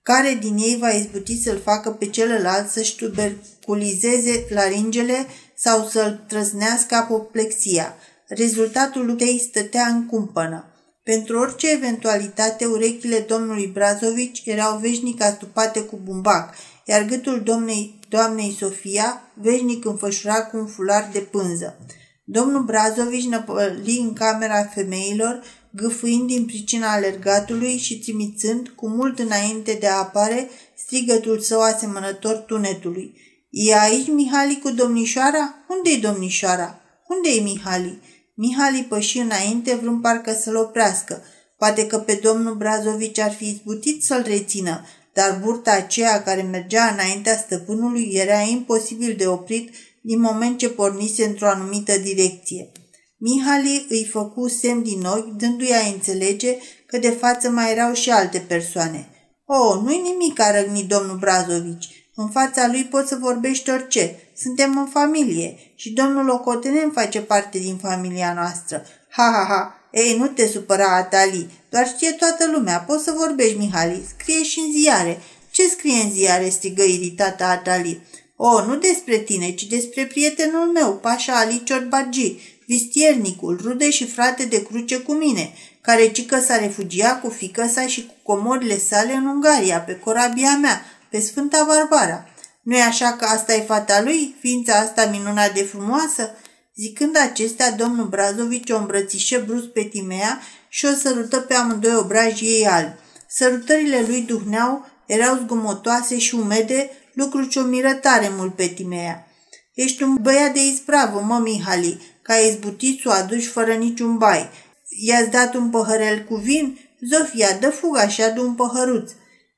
care 0.02 0.38
din 0.40 0.56
ei 0.56 0.76
va 0.80 0.88
izbuti 0.88 1.42
să-l 1.42 1.60
facă 1.64 1.90
pe 1.90 2.06
celălalt 2.06 2.70
să-și 2.70 2.96
tuberculizeze 2.96 4.46
laringele 4.48 5.26
sau 5.56 5.84
să-l 5.84 6.24
trăznească 6.28 6.94
apoplexia. 6.94 7.94
Rezultatul 8.28 9.06
luptei 9.06 9.38
stătea 9.38 9.86
în 9.86 10.06
cumpănă. 10.06 10.64
Pentru 11.02 11.38
orice 11.38 11.70
eventualitate, 11.70 12.64
urechile 12.64 13.18
domnului 13.18 13.66
Brazovici 13.66 14.42
erau 14.44 14.78
veșnic 14.78 15.22
astupate 15.22 15.80
cu 15.80 16.00
bumbac, 16.04 16.54
iar 16.84 17.04
gâtul 17.04 17.40
domnei, 17.40 17.98
doamnei 18.08 18.56
Sofia 18.58 19.22
veșnic 19.34 19.84
înfășurat 19.84 20.50
cu 20.50 20.56
un 20.56 20.66
fular 20.66 21.08
de 21.12 21.18
pânză. 21.18 21.78
Domnul 22.24 22.62
Brazovici 22.62 23.28
năpăli 23.28 23.98
în 24.00 24.12
camera 24.12 24.64
femeilor, 24.64 25.42
gâfâind 25.76 26.26
din 26.26 26.44
pricina 26.44 26.92
alergatului 26.92 27.76
și 27.76 27.98
trimițând, 27.98 28.68
cu 28.68 28.88
mult 28.88 29.18
înainte 29.18 29.76
de 29.80 29.86
a 29.86 29.98
apare, 29.98 30.50
strigătul 30.76 31.40
său 31.40 31.60
asemănător 31.60 32.34
tunetului. 32.34 33.14
E 33.50 33.74
aici 33.78 34.08
Mihali 34.08 34.60
cu 34.62 34.70
domnișoara? 34.70 35.54
Unde-i 35.68 36.00
domnișoara? 36.00 36.80
Unde-i 37.08 37.40
Mihali?" 37.40 37.98
Mihali 38.38 38.86
păși 38.88 39.18
înainte, 39.18 39.74
vrând 39.74 40.02
parcă 40.02 40.32
să-l 40.32 40.56
oprească. 40.56 41.22
Poate 41.58 41.86
că 41.86 41.98
pe 41.98 42.20
domnul 42.22 42.54
Brazovici 42.54 43.18
ar 43.18 43.32
fi 43.32 43.48
izbutit 43.48 44.02
să-l 44.02 44.22
rețină, 44.26 44.84
dar 45.12 45.40
burta 45.42 45.72
aceea 45.72 46.22
care 46.22 46.42
mergea 46.42 46.86
înaintea 46.86 47.36
stăpânului 47.36 48.10
era 48.12 48.40
imposibil 48.40 49.14
de 49.18 49.26
oprit 49.26 49.74
din 50.00 50.20
moment 50.20 50.58
ce 50.58 50.68
pornise 50.68 51.24
într-o 51.24 51.46
anumită 51.46 51.98
direcție. 51.98 52.72
Mihali 53.18 53.86
îi 53.88 54.08
făcu 54.12 54.48
semn 54.48 54.82
din 54.82 55.04
ochi, 55.04 55.36
dându-i 55.36 55.72
a 55.72 55.86
înțelege 55.86 56.56
că 56.86 56.98
de 56.98 57.10
față 57.10 57.50
mai 57.50 57.70
erau 57.72 57.92
și 57.92 58.10
alte 58.10 58.38
persoane. 58.38 59.08
O, 59.44 59.54
oh, 59.56 59.80
nu-i 59.82 60.00
nimic, 60.00 60.40
a 60.40 60.60
răgnit 60.60 60.88
domnul 60.88 61.16
Brazovici. 61.16 62.10
În 62.14 62.28
fața 62.28 62.66
lui 62.66 62.84
poți 62.84 63.08
să 63.08 63.16
vorbești 63.20 63.70
orice. 63.70 64.16
Suntem 64.36 64.78
în 64.78 64.86
familie 64.86 65.56
și 65.74 65.92
domnul 65.92 66.24
Locotenent 66.24 66.92
face 66.92 67.20
parte 67.20 67.58
din 67.58 67.76
familia 67.76 68.32
noastră. 68.34 68.84
Ha, 69.08 69.30
ha, 69.32 69.44
ha! 69.48 69.76
Ei, 69.92 70.16
nu 70.18 70.26
te 70.26 70.46
supăra, 70.46 70.96
Atali, 70.96 71.50
doar 71.70 71.86
știe 71.86 72.10
toată 72.10 72.50
lumea. 72.52 72.78
Poți 72.78 73.04
să 73.04 73.14
vorbești, 73.16 73.58
Mihali. 73.58 74.06
Scrie 74.18 74.42
și 74.42 74.58
în 74.58 74.72
ziare. 74.72 75.20
Ce 75.50 75.68
scrie 75.68 76.02
în 76.02 76.10
ziare?" 76.10 76.48
strigă 76.48 76.82
iritată 76.82 77.44
Atali. 77.44 78.00
O, 78.36 78.64
nu 78.64 78.76
despre 78.76 79.18
tine, 79.18 79.50
ci 79.50 79.64
despre 79.64 80.06
prietenul 80.06 80.66
meu, 80.72 80.96
Pașa 80.96 81.38
Ali 81.38 81.62
Ciorbagi, 81.64 82.36
vistiernicul, 82.66 83.60
rude 83.62 83.90
și 83.90 84.06
frate 84.06 84.44
de 84.44 84.62
cruce 84.62 84.98
cu 84.98 85.12
mine, 85.12 85.52
care 85.80 86.10
cică 86.10 86.40
s-a 86.40 86.56
refugiat 86.56 87.20
cu 87.20 87.28
fică 87.28 87.70
sa 87.72 87.86
și 87.86 88.06
cu 88.06 88.32
comorile 88.32 88.78
sale 88.78 89.12
în 89.12 89.26
Ungaria, 89.26 89.80
pe 89.80 89.98
corabia 89.98 90.56
mea, 90.56 90.82
pe 91.10 91.20
Sfânta 91.20 91.64
Barbara. 91.68 92.28
Nu-i 92.62 92.80
așa 92.80 93.12
că 93.12 93.24
asta 93.24 93.54
e 93.54 93.60
fata 93.60 94.02
lui, 94.02 94.36
ființa 94.40 94.74
asta 94.74 95.06
minunat 95.06 95.54
de 95.54 95.62
frumoasă? 95.62 96.30
Zicând 96.76 97.16
acestea, 97.16 97.70
domnul 97.70 98.06
Brazovici 98.06 98.70
o 98.70 98.76
îmbrățișă 98.76 99.44
brusc 99.46 99.66
pe 99.66 99.82
Timea 99.82 100.40
și 100.68 100.84
o 100.84 100.94
sărută 100.94 101.40
pe 101.40 101.54
amândoi 101.54 101.94
obrajii 101.94 102.48
ei 102.48 102.66
albi. 102.66 102.94
Sărutările 103.28 104.04
lui 104.06 104.20
duhneau, 104.20 104.86
erau 105.06 105.36
zgomotoase 105.36 106.18
și 106.18 106.34
umede, 106.34 106.90
lucru 107.12 107.44
ce 107.44 107.58
o 107.58 107.62
miră 107.62 107.92
tare 107.92 108.30
mult 108.36 108.54
pe 108.54 108.66
Timea. 108.66 109.26
Ești 109.74 110.02
un 110.02 110.16
băiat 110.20 110.52
de 110.52 110.66
ispravă, 110.66 111.20
mă, 111.20 111.38
Mihali, 111.38 112.15
ca 112.26 112.34
izbutit 112.34 113.00
să 113.00 113.08
o 113.08 113.12
aduci 113.12 113.46
fără 113.46 113.72
niciun 113.72 114.18
bai. 114.18 114.50
I-ați 114.88 115.30
dat 115.30 115.54
un 115.54 115.70
păhărel 115.70 116.24
cu 116.28 116.34
vin? 116.34 116.78
Zofia, 117.00 117.58
dă 117.60 117.70
fuga 117.70 118.08
și 118.08 118.22
adu 118.22 118.46
un 118.46 118.54
păhăruț. 118.54 119.10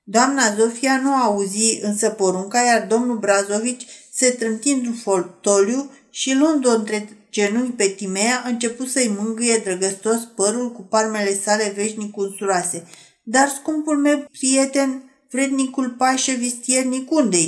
Doamna 0.04 0.54
Zofia 0.54 1.00
nu 1.02 1.14
auzi 1.14 1.78
însă 1.82 2.08
porunca, 2.08 2.60
iar 2.60 2.86
domnul 2.86 3.18
Brazovici 3.18 3.86
se 4.12 4.30
trânti 4.30 4.70
în 4.70 4.92
fotoliu 4.92 5.90
și 6.10 6.34
luând-o 6.34 6.70
între 6.70 7.08
genunchi 7.30 7.76
pe 7.76 7.86
Timea, 7.86 8.42
a 8.44 8.48
început 8.48 8.88
să-i 8.88 9.14
mângâie 9.18 9.60
drăgăstos 9.64 10.18
părul 10.36 10.72
cu 10.72 10.82
palmele 10.82 11.34
sale 11.34 11.72
veșnic 11.76 12.16
unsuroase. 12.16 12.86
Dar 13.22 13.48
scumpul 13.48 13.96
meu 13.96 14.24
prieten, 14.38 15.02
vrednicul 15.30 15.90
pașă 15.90 16.32
vistiernic, 16.32 17.10
unde 17.10 17.38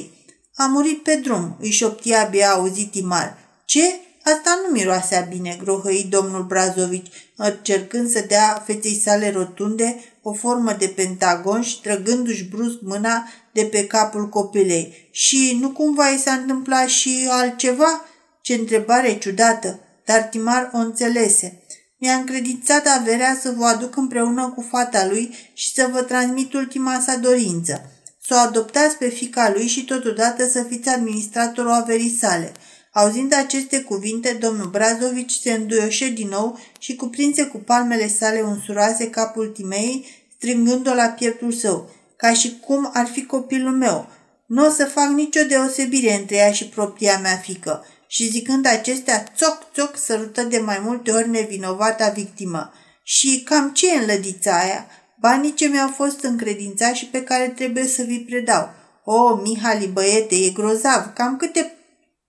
A 0.55 0.67
murit 0.67 1.03
pe 1.03 1.15
drum, 1.15 1.57
îi 1.61 1.71
șoptia 1.71 2.21
abia 2.21 2.51
auzit 2.51 2.91
Timar. 2.91 3.39
Ce? 3.65 4.01
Asta 4.23 4.61
nu 4.67 4.73
miroasea 4.73 5.21
bine, 5.21 5.59
grohăi 5.63 6.07
domnul 6.11 6.43
Brazovici, 6.43 7.11
încercând 7.37 8.11
să 8.11 8.25
dea 8.29 8.63
feței 8.67 9.01
sale 9.05 9.31
rotunde 9.31 9.97
o 10.23 10.33
formă 10.33 10.73
de 10.79 10.87
pentagon 10.87 11.63
și 11.63 11.81
trăgându-și 11.81 12.45
brusc 12.45 12.77
mâna 12.81 13.29
de 13.53 13.65
pe 13.65 13.87
capul 13.87 14.29
copilei. 14.29 15.09
Și 15.11 15.59
nu 15.61 15.71
cumva 15.71 16.09
i 16.09 16.19
s-a 16.19 16.33
întâmplat 16.33 16.89
și 16.89 17.29
altceva? 17.31 18.05
Ce 18.41 18.55
întrebare 18.55 19.19
ciudată, 19.19 19.81
dar 20.05 20.23
Timar 20.23 20.71
o 20.73 20.79
înțelese. 20.79 21.63
Mi-a 21.99 22.15
încredințat 22.15 22.87
averea 22.87 23.39
să 23.43 23.55
vă 23.57 23.65
aduc 23.65 23.97
împreună 23.97 24.53
cu 24.55 24.67
fata 24.71 25.07
lui 25.07 25.35
și 25.55 25.73
să 25.73 25.89
vă 25.93 26.03
transmit 26.03 26.53
ultima 26.53 27.03
sa 27.07 27.17
dorință. 27.17 27.91
Să 28.23 28.35
o 28.35 28.39
adoptați 28.39 28.97
pe 28.97 29.09
fica 29.09 29.51
lui 29.55 29.67
și 29.67 29.85
totodată 29.85 30.49
să 30.49 30.63
fiți 30.69 30.89
administratorul 30.89 31.71
averii 31.71 32.17
sale– 32.21 32.53
Auzind 32.93 33.35
aceste 33.35 33.81
cuvinte, 33.81 34.37
domnul 34.41 34.67
Brazovici 34.67 35.33
se 35.33 35.53
înduioșe 35.53 36.09
din 36.09 36.29
nou 36.29 36.59
și 36.79 36.97
cuprinse 36.97 37.45
cu 37.45 37.59
palmele 37.59 38.09
sale 38.09 38.41
unsuroase 38.41 39.11
capul 39.11 39.47
Timei, 39.47 40.07
strângând-o 40.37 40.95
la 40.95 41.07
pieptul 41.07 41.53
său, 41.53 41.91
ca 42.17 42.33
și 42.33 42.59
cum 42.61 42.91
ar 42.93 43.07
fi 43.07 43.27
copilul 43.27 43.77
meu. 43.77 44.09
Nu 44.47 44.67
o 44.67 44.71
să 44.71 44.85
fac 44.85 45.09
nicio 45.09 45.45
deosebire 45.45 46.15
între 46.15 46.37
ea 46.37 46.53
și 46.53 46.65
propria 46.65 47.19
mea 47.19 47.37
fică. 47.37 47.85
Și 48.07 48.29
zicând 48.29 48.67
acestea, 48.67 49.25
țoc, 49.37 49.67
țoc, 49.75 49.97
sărută 49.97 50.43
de 50.43 50.59
mai 50.59 50.81
multe 50.85 51.11
ori 51.11 51.29
nevinovata 51.29 52.09
victimă. 52.09 52.73
Și 53.03 53.43
cam 53.45 53.73
ce 53.73 53.93
e 53.93 53.99
în 53.99 54.07
lădița 54.07 54.59
aia? 54.59 54.87
Banii 55.21 55.55
ce 55.55 55.67
mi-au 55.67 55.89
fost 55.89 56.23
încredințați 56.23 56.99
și 56.99 57.07
pe 57.07 57.23
care 57.23 57.49
trebuie 57.49 57.87
să 57.87 58.03
vi 58.03 58.19
predau. 58.19 58.69
O, 59.05 59.35
Mihali, 59.35 59.87
băiete, 59.87 60.35
e 60.35 60.51
grozav. 60.51 61.13
Cam 61.15 61.37
câte 61.37 61.75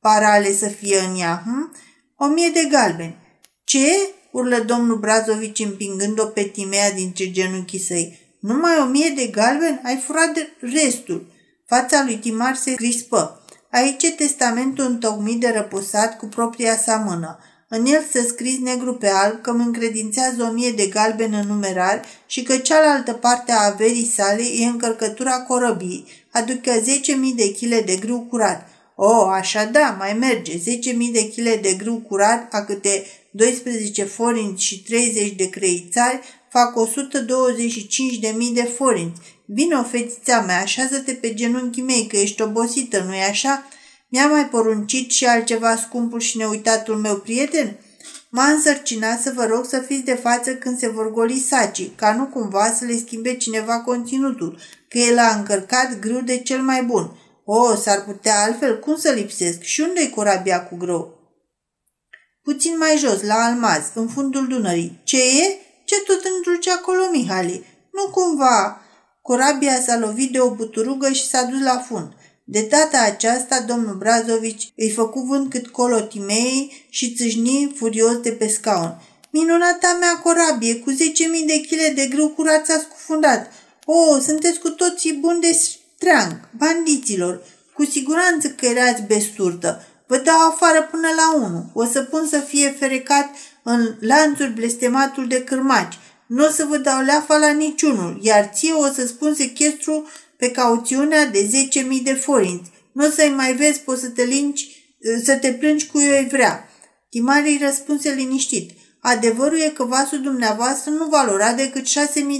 parale 0.01 0.53
să 0.53 0.67
fie 0.67 0.99
în 0.99 1.19
ea, 1.19 1.41
hm? 1.45 1.75
O 2.15 2.25
mie 2.25 2.49
de 2.49 2.67
galbeni. 2.71 3.17
Ce? 3.63 3.87
urlă 4.31 4.57
domnul 4.57 4.97
Brazovici 4.97 5.59
împingând-o 5.59 6.25
pe 6.25 6.41
Timea 6.41 6.91
dintre 6.91 7.31
genunchii 7.31 7.79
săi. 7.79 8.19
Numai 8.39 8.79
o 8.79 8.85
mie 8.85 9.13
de 9.15 9.27
galbeni? 9.27 9.81
Ai 9.83 9.97
furat 10.05 10.33
de 10.33 10.47
restul. 10.59 11.31
Fața 11.67 12.03
lui 12.03 12.17
Timar 12.17 12.55
se 12.55 12.73
crispă. 12.73 13.41
Aici 13.71 14.03
e 14.03 14.09
testamentul 14.09 14.85
întocmit 14.85 15.39
de 15.39 15.53
răposat 15.55 16.17
cu 16.17 16.25
propria 16.25 16.77
sa 16.77 16.95
mână. 16.95 17.39
În 17.67 17.85
el 17.85 18.05
se 18.11 18.21
scris 18.21 18.59
negru 18.59 18.95
pe 18.95 19.07
alb 19.07 19.41
că 19.41 19.49
îmi 19.49 19.63
încredințează 19.63 20.43
o 20.43 20.51
mie 20.51 20.71
de 20.71 20.85
galbeni 20.85 21.35
în 21.35 21.47
numerar 21.47 22.05
și 22.25 22.43
că 22.43 22.57
cealaltă 22.57 23.13
parte 23.13 23.51
a 23.51 23.65
averii 23.65 24.11
sale 24.15 24.41
e 24.41 24.65
încărcătura 24.65 25.41
corăbii, 25.41 26.07
adică 26.31 26.71
10.000 26.71 26.83
de 27.35 27.51
chile 27.51 27.81
de 27.81 27.95
grâu 27.95 28.19
curat. 28.19 28.67
Oh, 28.95 29.27
așa 29.31 29.65
da, 29.65 29.95
mai 29.99 30.13
merge. 30.13 30.57
10.000 30.57 30.61
de 31.11 31.27
chile 31.27 31.55
de 31.55 31.73
grâu 31.73 31.95
curat, 31.95 32.53
a 32.53 32.63
câte 32.63 33.05
12 33.31 34.03
forinți 34.03 34.63
și 34.63 34.83
30 34.83 35.31
de 35.31 35.49
creițari, 35.49 36.19
fac 36.49 36.73
125.000 36.87 38.53
de 38.53 38.63
forinți. 38.63 39.21
Vino, 39.45 39.83
fetița 39.83 40.41
mea, 40.41 40.61
așează-te 40.61 41.11
pe 41.13 41.33
genunchii 41.33 41.83
mei, 41.83 42.07
că 42.07 42.17
ești 42.17 42.41
obosită, 42.41 43.03
nu-i 43.07 43.21
așa? 43.29 43.67
Mi-a 44.09 44.27
mai 44.27 44.45
poruncit 44.45 45.11
și 45.11 45.25
altceva 45.25 45.75
scumpul 45.75 46.19
și 46.19 46.37
neuitatul 46.37 46.95
meu 46.95 47.15
prieten? 47.15 47.77
M-a 48.29 48.45
însărcinat 48.45 49.21
să 49.21 49.31
vă 49.35 49.45
rog 49.45 49.65
să 49.65 49.79
fiți 49.79 50.03
de 50.03 50.13
față 50.13 50.55
când 50.55 50.77
se 50.77 50.89
vor 50.89 51.11
goli 51.11 51.45
sacii, 51.47 51.93
ca 51.95 52.15
nu 52.15 52.25
cumva 52.25 52.71
să 52.71 52.85
le 52.85 52.97
schimbe 52.97 53.35
cineva 53.35 53.79
conținutul, 53.79 54.59
că 54.87 54.97
el 54.97 55.17
a 55.17 55.35
încărcat 55.35 55.99
grâu 55.99 56.21
de 56.21 56.37
cel 56.37 56.61
mai 56.61 56.83
bun. 56.83 57.11
O, 57.53 57.75
s-ar 57.75 58.03
putea 58.03 58.41
altfel? 58.41 58.79
Cum 58.79 58.97
să 58.97 59.11
lipsesc? 59.11 59.61
Și 59.61 59.81
unde-i 59.81 60.09
corabia 60.09 60.63
cu 60.63 60.75
grâu? 60.75 61.19
Puțin 62.43 62.77
mai 62.77 62.97
jos, 62.97 63.21
la 63.21 63.35
Almaz, 63.35 63.83
în 63.93 64.07
fundul 64.07 64.47
Dunării. 64.47 64.99
Ce 65.03 65.17
e? 65.17 65.57
Ce 65.85 65.95
tot 66.05 66.23
întruce 66.35 66.71
acolo, 66.71 67.09
Mihali? 67.11 67.65
Nu 67.91 68.11
cumva... 68.11 68.81
Corabia 69.21 69.81
s-a 69.81 69.97
lovit 69.97 70.31
de 70.31 70.39
o 70.39 70.49
buturugă 70.53 71.11
și 71.11 71.27
s-a 71.27 71.43
dus 71.43 71.61
la 71.61 71.77
fund. 71.87 72.11
De 72.43 72.67
data 72.69 73.01
aceasta, 73.01 73.61
domnul 73.61 73.95
Brazovici 73.95 74.73
îi 74.75 74.91
făcu 74.91 75.19
vânt 75.19 75.49
cât 75.49 75.67
colo 75.67 75.99
Timei 75.99 76.85
și 76.89 77.15
țâșni 77.15 77.73
furios 77.75 78.17
de 78.17 78.31
pe 78.31 78.47
scaun. 78.47 79.01
Minunata 79.29 79.97
mea 79.99 80.19
corabie, 80.23 80.75
cu 80.75 80.91
10.000 80.91 80.97
de 81.45 81.59
chile 81.59 81.91
de 81.95 82.05
grâu 82.05 82.29
curat 82.29 82.65
s-a 82.65 82.77
scufundat. 82.77 83.51
O, 83.85 83.93
oh, 83.93 84.21
sunteți 84.21 84.59
cu 84.59 84.69
toții 84.69 85.13
buni 85.13 85.41
de 85.41 85.51
streang, 86.01 86.49
bandiților. 86.57 87.41
Cu 87.73 87.85
siguranță 87.85 88.49
că 88.49 88.65
erați 88.65 89.01
besturtă. 89.01 89.85
Vă 90.07 90.17
dau 90.17 90.49
afară 90.49 90.87
până 90.91 91.07
la 91.15 91.45
unu. 91.45 91.71
O 91.73 91.85
să 91.85 92.01
pun 92.01 92.27
să 92.27 92.39
fie 92.39 92.69
ferecat 92.79 93.29
în 93.63 93.95
lanțuri 93.99 94.53
blestematul 94.53 95.27
de 95.27 95.43
cârmaci. 95.43 95.97
Nu 96.27 96.45
o 96.45 96.49
să 96.49 96.65
vă 96.69 96.77
dau 96.77 97.03
leafa 97.03 97.37
la 97.37 97.51
niciunul, 97.51 98.19
iar 98.21 98.49
ție 98.53 98.73
o 98.73 98.85
să 98.85 99.07
spun 99.07 99.35
sechestru 99.35 100.09
pe 100.37 100.51
cauțiunea 100.51 101.25
de 101.25 101.49
10.000 101.97 102.03
de 102.03 102.13
forinți. 102.13 102.69
Nu 102.91 103.05
o 103.05 103.09
să-i 103.09 103.33
mai 103.35 103.53
vezi, 103.53 103.79
poți 103.79 104.01
să 104.01 104.09
te 104.09 104.23
linci, 104.23 104.67
să 105.23 105.35
te 105.35 105.53
plângi 105.53 105.87
cu 105.87 105.99
eu 105.99 106.27
vrea. 106.31 106.69
Timarii 107.09 107.61
răspunse 107.63 108.09
liniștit. 108.09 108.71
Adevărul 109.01 109.59
e 109.59 109.69
că 109.69 109.83
vasul 109.83 110.21
dumneavoastră 110.21 110.91
nu 110.91 111.05
valora 111.05 111.53
decât 111.53 111.85
6.000 111.85 111.89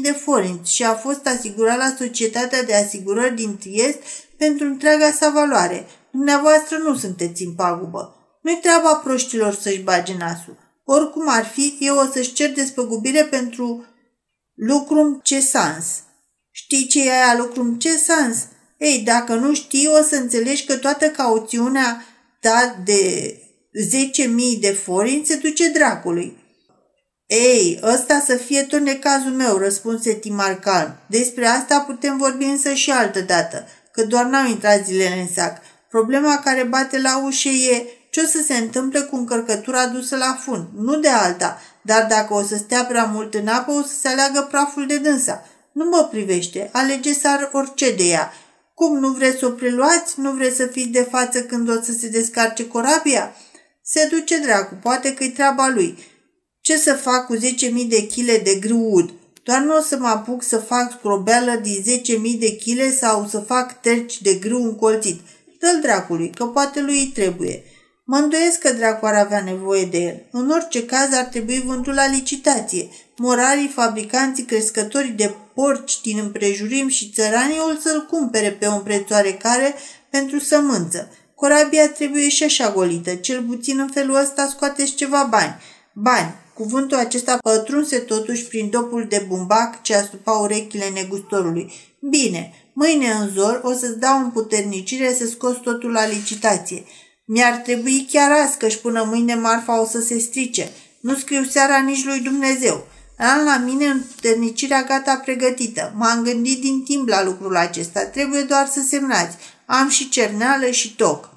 de 0.02 0.12
forinți 0.12 0.76
și 0.76 0.84
a 0.84 0.94
fost 0.94 1.28
asigurat 1.28 1.78
la 1.78 1.96
Societatea 1.98 2.64
de 2.64 2.76
Asigurări 2.76 3.36
din 3.36 3.58
Triest 3.58 3.98
pentru 4.38 4.66
întreaga 4.66 5.12
sa 5.12 5.30
valoare. 5.30 5.88
Dumneavoastră 6.12 6.78
nu 6.78 6.96
sunteți 6.96 7.44
în 7.44 7.54
pagubă. 7.54 8.16
Nu-i 8.42 8.60
treaba 8.62 8.94
proștilor 8.96 9.54
să-și 9.54 9.82
bage 9.82 10.14
nasul. 10.18 10.58
Oricum 10.84 11.30
ar 11.30 11.46
fi, 11.46 11.78
eu 11.80 11.98
o 11.98 12.12
să-și 12.14 12.34
cer 12.34 12.54
despăgubire 12.54 13.24
pentru 13.24 13.86
lucrum 14.56 15.20
cesans. 15.24 15.86
Știi 16.52 16.88
ce 16.88 17.04
e 17.04 17.12
aia 17.12 17.36
lucrum 17.38 17.80
cesans? 17.80 18.38
Ei, 18.78 19.00
dacă 19.00 19.36
nu 19.36 19.54
știi, 19.54 19.88
o 19.88 20.04
să 20.04 20.16
înțelegi 20.16 20.66
că 20.66 20.78
toată 20.78 21.10
cauțiunea 21.10 22.06
ta 22.40 22.82
de 22.86 23.34
10.000 24.56 24.60
de 24.60 24.72
forinți 24.72 25.32
se 25.32 25.38
duce 25.38 25.70
dracului. 25.70 26.41
Ei, 27.34 27.80
ăsta 27.84 28.24
să 28.26 28.36
fie 28.36 28.64
tot 28.64 28.80
necazul 28.80 29.32
meu, 29.32 29.58
răspunse 29.58 30.14
Timar 30.14 30.60
calm. 30.60 30.96
Despre 31.08 31.46
asta 31.46 31.80
putem 31.80 32.18
vorbi 32.18 32.44
însă 32.44 32.74
și 32.74 32.92
altă 32.92 33.20
dată, 33.20 33.68
că 33.92 34.04
doar 34.04 34.26
n-au 34.26 34.48
intrat 34.48 34.86
zilele 34.86 35.20
în 35.22 35.28
sac. 35.34 35.62
Problema 35.90 36.40
care 36.44 36.64
bate 36.64 37.00
la 37.00 37.24
ușă 37.26 37.50
e 37.50 37.86
ce 38.10 38.22
o 38.22 38.26
să 38.26 38.44
se 38.46 38.54
întâmple 38.54 39.00
cu 39.00 39.16
încărcătura 39.16 39.86
dusă 39.86 40.16
la 40.16 40.38
fund, 40.40 40.66
nu 40.76 40.96
de 41.00 41.08
alta, 41.08 41.62
dar 41.82 42.06
dacă 42.10 42.34
o 42.34 42.44
să 42.44 42.56
stea 42.56 42.86
prea 42.86 43.04
mult 43.04 43.34
în 43.34 43.48
apă, 43.48 43.72
o 43.72 43.82
să 43.82 43.94
se 44.02 44.08
aleagă 44.08 44.48
praful 44.52 44.88
de 44.88 44.98
dânsa. 44.98 45.46
Nu 45.72 45.86
mă 45.86 46.08
privește, 46.12 46.70
alege 46.72 47.12
ar 47.24 47.50
orice 47.52 47.96
de 47.96 48.04
ea. 48.04 48.34
Cum, 48.74 48.98
nu 48.98 49.10
vreți 49.10 49.38
să 49.38 49.46
o 49.46 49.50
preluați? 49.50 50.20
Nu 50.20 50.32
vreți 50.32 50.56
să 50.56 50.66
fiți 50.66 50.88
de 50.88 51.08
față 51.12 51.42
când 51.42 51.70
o 51.70 51.82
să 51.82 51.92
se 52.00 52.08
descarce 52.08 52.68
corabia? 52.68 53.36
Se 53.84 54.08
duce 54.12 54.40
dracu, 54.40 54.76
poate 54.82 55.14
că-i 55.14 55.30
treaba 55.30 55.68
lui. 55.68 56.10
Ce 56.62 56.78
să 56.78 56.94
fac 56.94 57.26
cu 57.26 57.36
10.000 57.36 57.42
de 57.88 58.06
chile 58.06 58.38
de 58.38 58.56
grâu 58.56 59.12
Doar 59.44 59.62
nu 59.62 59.78
o 59.78 59.82
să 59.82 59.98
mă 59.98 60.08
apuc 60.08 60.44
să 60.44 60.58
fac 60.58 60.92
scrobeală 60.92 61.56
din 61.62 61.84
10.000 62.34 62.40
de 62.40 62.56
chile 62.56 62.92
sau 62.92 63.28
să 63.28 63.40
fac 63.40 63.82
terci 63.82 64.22
de 64.22 64.34
grâu 64.34 64.64
încolțit. 64.64 65.22
Dă-l 65.60 65.80
dracului, 65.82 66.30
că 66.30 66.46
poate 66.46 66.82
lui 66.82 67.00
îi 67.00 67.12
trebuie. 67.14 67.64
Mă 68.06 68.18
îndoiesc 68.18 68.60
că 68.60 68.74
dracu 68.74 69.06
ar 69.06 69.14
avea 69.14 69.42
nevoie 69.44 69.86
de 69.86 69.98
el. 69.98 70.22
În 70.32 70.50
orice 70.50 70.86
caz 70.86 71.14
ar 71.14 71.24
trebui 71.24 71.64
vândul 71.66 71.94
la 71.94 72.08
licitație. 72.08 72.90
Morarii, 73.18 73.72
fabricanții, 73.74 74.44
crescătorii 74.44 75.12
de 75.12 75.34
porci 75.54 76.02
din 76.02 76.18
împrejurim 76.18 76.88
și 76.88 77.12
țăranii 77.14 77.60
o 77.60 77.80
să-l 77.80 78.06
cumpere 78.10 78.52
pe 78.52 78.68
un 78.68 78.82
preț 78.82 79.10
oarecare 79.10 79.76
pentru 80.10 80.40
sămânță. 80.40 81.12
Corabia 81.36 81.90
trebuie 81.90 82.30
și 82.30 82.44
așa 82.44 82.72
golită, 82.72 83.16
cel 83.16 83.44
puțin 83.44 83.80
în 83.80 83.90
felul 83.94 84.16
ăsta 84.16 84.48
scoateți 84.48 84.96
ceva 84.96 85.28
bani. 85.30 85.56
Bani, 85.94 86.36
Cuvântul 86.62 86.98
acesta 86.98 87.38
pătrunse 87.38 87.98
totuși 87.98 88.46
prin 88.46 88.70
dopul 88.70 89.06
de 89.10 89.26
bumbac 89.28 89.82
ce 89.82 89.96
astupa 89.96 90.32
urechile 90.32 90.90
negustorului. 90.94 91.72
Bine, 92.00 92.54
mâine 92.74 93.12
în 93.12 93.30
zor 93.30 93.62
o 93.64 93.74
să-ți 93.74 94.00
dau 94.00 94.20
împuternicire 94.20 95.14
să 95.14 95.26
scoți 95.26 95.60
totul 95.60 95.92
la 95.92 96.08
licitație. 96.08 96.84
Mi-ar 97.26 97.54
trebui 97.54 98.08
chiar 98.12 98.32
azi 98.32 98.58
că 98.58 98.68
și 98.68 98.80
până 98.80 99.04
mâine 99.04 99.36
marfa 99.36 99.82
o 99.82 99.86
să 99.86 100.00
se 100.00 100.20
strice. 100.20 100.70
Nu 101.00 101.16
scriu 101.16 101.44
seara 101.44 101.78
nici 101.78 102.06
lui 102.06 102.20
Dumnezeu. 102.20 102.88
Am 103.18 103.46
la 103.46 103.58
mine 103.66 103.86
împuternicirea 103.86 104.84
gata 104.84 105.16
pregătită. 105.16 105.94
M-am 105.96 106.24
gândit 106.24 106.62
din 106.62 106.84
timp 106.84 107.08
la 107.08 107.24
lucrul 107.24 107.56
acesta. 107.56 108.06
Trebuie 108.06 108.42
doar 108.42 108.68
să 108.68 108.82
semnați. 108.88 109.38
Am 109.66 109.90
și 109.90 110.10
cerneală 110.10 110.70
și 110.70 110.96
toc. 110.96 111.31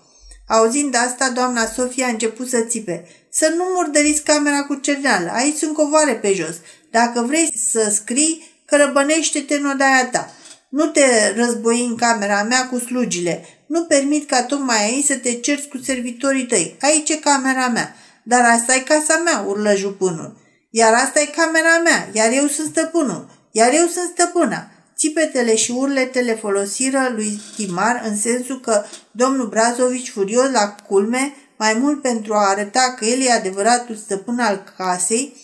Auzind 0.48 0.94
asta, 0.94 1.30
doamna 1.30 1.66
Sofia 1.66 2.06
a 2.06 2.10
început 2.10 2.48
să 2.48 2.60
țipe. 2.60 3.06
Să 3.30 3.52
nu 3.56 3.64
murdăriți 3.74 4.22
camera 4.22 4.62
cu 4.62 4.74
cerneală. 4.74 5.30
Aici 5.32 5.56
sunt 5.56 5.74
covoare 5.74 6.12
pe 6.14 6.32
jos. 6.32 6.54
Dacă 6.90 7.20
vrei 7.20 7.52
să 7.70 7.90
scrii, 7.94 8.62
cărăbănește-te 8.64 9.54
în 9.54 9.66
odaia 9.66 10.06
ta. 10.06 10.30
Nu 10.68 10.86
te 10.86 11.34
război 11.36 11.84
în 11.84 11.96
camera 11.96 12.42
mea 12.42 12.68
cu 12.68 12.78
slugile. 12.78 13.44
Nu 13.66 13.84
permit 13.84 14.28
ca 14.28 14.42
tocmai 14.42 14.84
aici 14.84 15.04
să 15.04 15.16
te 15.16 15.32
cerți 15.32 15.68
cu 15.68 15.78
servitorii 15.78 16.46
tăi. 16.46 16.76
Aici 16.80 17.08
e 17.08 17.16
camera 17.16 17.68
mea. 17.68 17.96
Dar 18.22 18.44
asta 18.44 18.74
e 18.74 18.78
casa 18.78 19.20
mea, 19.24 19.44
urlă 19.46 19.74
jupânul. 19.74 20.36
Iar 20.70 20.94
asta 20.94 21.20
e 21.20 21.24
camera 21.24 21.78
mea, 21.84 22.08
iar 22.12 22.32
eu 22.32 22.46
sunt 22.46 22.66
stăpânul. 22.66 23.30
Iar 23.50 23.72
eu 23.72 23.86
sunt 23.86 24.10
stăpâna. 24.12 24.70
Țipetele 24.96 25.56
și 25.56 25.70
urletele 25.70 26.34
folosiră 26.34 27.12
lui 27.14 27.40
Timar 27.56 28.02
în 28.06 28.16
sensul 28.16 28.60
că 28.60 28.84
domnul 29.10 29.48
Brazovici, 29.48 30.10
furios 30.10 30.50
la 30.50 30.74
culme, 30.88 31.34
mai 31.58 31.74
mult 31.80 32.02
pentru 32.02 32.34
a 32.34 32.48
arăta 32.48 32.94
că 32.98 33.04
el 33.04 33.20
e 33.20 33.32
adevăratul 33.32 33.96
stăpân 33.96 34.38
al 34.38 34.74
casei, 34.76 35.36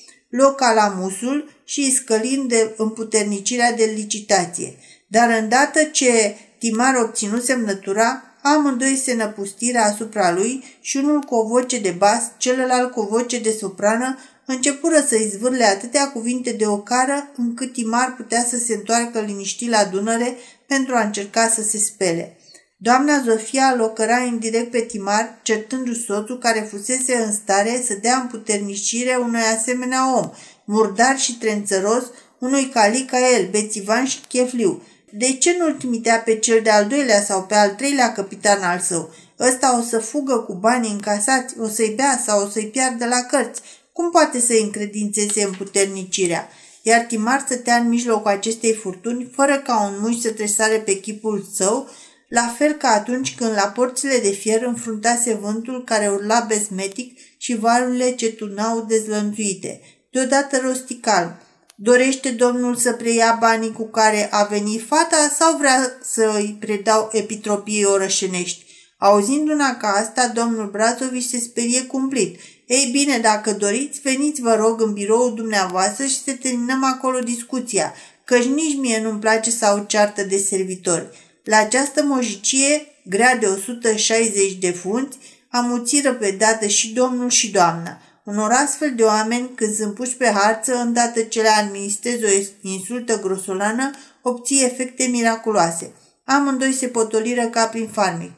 la 0.75 0.95
musul 0.99 1.51
și 1.65 1.93
scălind 1.93 2.49
de 2.49 2.75
împuternicirea 2.77 3.73
de 3.73 3.93
licitație. 3.95 4.75
Dar 5.07 5.39
îndată 5.41 5.83
ce 5.83 6.37
Timar 6.59 6.95
obținu 6.97 7.39
semnătura, 7.39 8.23
amândoi 8.43 8.97
se 8.97 9.15
năpustiră 9.15 9.79
asupra 9.79 10.33
lui 10.33 10.65
și 10.81 10.97
unul 10.97 11.21
cu 11.21 11.35
o 11.35 11.47
voce 11.47 11.79
de 11.79 11.91
bas, 11.91 12.23
celălalt 12.39 12.93
cu 12.93 13.01
o 13.01 13.07
voce 13.07 13.39
de 13.39 13.51
soprană, 13.51 14.19
începură 14.51 15.05
să 15.09 15.17
izvârle 15.17 15.65
atâtea 15.65 16.11
cuvinte 16.11 16.53
de 16.53 16.67
ocară 16.67 17.31
încât 17.37 17.73
Timar 17.73 18.15
putea 18.17 18.45
să 18.49 18.57
se 18.57 18.75
întoarcă 18.75 19.21
liniștit 19.21 19.71
la 19.71 19.85
Dunăre 19.85 20.37
pentru 20.67 20.95
a 20.95 21.01
încerca 21.01 21.49
să 21.49 21.63
se 21.63 21.79
spele. 21.79 22.37
Doamna 22.77 23.23
Zofia 23.25 23.75
locăra 23.77 24.19
indirect 24.19 24.71
pe 24.71 24.81
Timar, 24.81 25.39
certându-și 25.43 26.05
soțul 26.05 26.39
care 26.39 26.69
fusese 26.71 27.15
în 27.15 27.33
stare 27.33 27.83
să 27.87 27.95
dea 27.95 28.17
împuternicire 28.17 29.17
unui 29.17 29.41
asemenea 29.41 30.17
om, 30.17 30.31
murdar 30.65 31.19
și 31.19 31.39
trențăros, 31.39 32.05
unui 32.39 32.69
cali 32.69 33.05
ca 33.11 33.19
el, 33.37 33.49
bețivan 33.51 34.05
și 34.05 34.21
chefliu. 34.29 34.83
De 35.13 35.33
ce 35.33 35.57
nu-l 35.59 35.73
trimitea 35.73 36.19
pe 36.19 36.39
cel 36.39 36.61
de-al 36.63 36.87
doilea 36.87 37.23
sau 37.23 37.43
pe 37.43 37.55
al 37.55 37.71
treilea 37.71 38.13
capitan 38.13 38.63
al 38.63 38.79
său? 38.79 39.15
Ăsta 39.39 39.79
o 39.79 39.83
să 39.83 39.99
fugă 39.99 40.37
cu 40.37 40.55
banii 40.55 40.93
încasați, 40.93 41.55
o 41.59 41.69
să-i 41.69 41.93
bea 41.97 42.21
sau 42.27 42.45
o 42.45 42.49
să-i 42.49 42.67
piardă 42.67 43.07
la 43.07 43.21
cărți. 43.21 43.61
Cum 44.01 44.11
poate 44.11 44.41
să-i 44.41 44.63
încredințeze 44.63 45.43
împuternicirea? 45.43 46.49
Iar 46.83 47.01
Timar 47.01 47.43
stătea 47.47 47.77
în 47.77 47.89
mijlocul 47.89 48.31
acestei 48.31 48.73
furtuni, 48.73 49.31
fără 49.35 49.57
ca 49.59 49.83
un 49.83 49.95
muș 50.01 50.17
să 50.17 50.31
tresare 50.31 50.77
pe 50.77 51.01
chipul 51.01 51.47
său, 51.55 51.89
la 52.29 52.55
fel 52.59 52.73
ca 52.73 52.89
atunci 52.89 53.35
când 53.35 53.51
la 53.51 53.73
porțile 53.75 54.19
de 54.23 54.31
fier 54.31 54.63
înfruntase 54.63 55.35
vântul 55.35 55.85
care 55.85 56.09
urla 56.09 56.41
bezmetic 56.49 57.19
și 57.39 57.57
valurile 57.57 58.11
ce 58.11 58.33
tunau 58.33 58.85
dezlănțuite. 58.89 59.81
Deodată 60.11 60.61
rostical. 60.63 61.41
Dorește 61.77 62.31
domnul 62.31 62.77
să 62.77 62.93
preia 62.93 63.37
banii 63.41 63.73
cu 63.73 63.89
care 63.89 64.29
a 64.31 64.45
venit 64.45 64.87
fata 64.87 65.35
sau 65.39 65.57
vrea 65.57 65.99
să 66.03 66.33
îi 66.35 66.57
predau 66.61 67.09
epitropiei 67.13 67.85
orășenești? 67.85 68.65
Auzind 68.99 69.49
una 69.49 69.77
ca 69.77 69.89
asta, 69.89 70.29
domnul 70.29 70.71
Brazovici 70.71 71.29
se 71.29 71.39
sperie 71.39 71.83
cumplit. 71.83 72.39
Ei 72.71 72.89
bine, 72.93 73.19
dacă 73.19 73.53
doriți, 73.53 74.01
veniți, 74.01 74.41
vă 74.41 74.55
rog, 74.55 74.81
în 74.81 74.93
biroul 74.93 75.35
dumneavoastră 75.35 76.05
și 76.05 76.23
să 76.23 76.33
terminăm 76.33 76.85
acolo 76.85 77.19
discuția, 77.19 77.95
căci 78.25 78.45
nici 78.45 78.77
mie 78.77 79.01
nu-mi 79.03 79.21
place 79.21 79.51
să 79.51 79.65
au 79.65 79.85
ceartă 79.85 80.23
de 80.23 80.37
servitori. 80.37 81.09
La 81.45 81.57
această 81.57 82.05
mojicie, 82.05 82.87
grea 83.05 83.37
de 83.37 83.47
160 83.47 84.53
de 84.53 84.71
funți, 84.71 85.19
amuțiră 85.49 86.15
pe 86.15 86.31
dată 86.39 86.67
și 86.67 86.93
domnul 86.93 87.31
și 87.31 87.51
doamna. 87.51 88.01
Unor 88.25 88.51
astfel 88.51 88.95
de 88.97 89.03
oameni, 89.03 89.51
când 89.55 89.75
sunt 89.75 89.95
puși 89.95 90.17
pe 90.17 90.31
harță, 90.35 90.75
îndată 90.75 91.21
ce 91.21 91.41
le 91.43 91.49
administrezi 91.49 92.25
o 92.25 92.29
insultă 92.63 93.21
grosolană, 93.21 93.91
obții 94.23 94.65
efecte 94.65 95.07
miraculoase. 95.07 95.93
Amândoi 96.25 96.73
se 96.73 96.87
potoliră 96.87 97.49
ca 97.49 97.67
prin 97.67 97.89
farmic. 97.89 98.33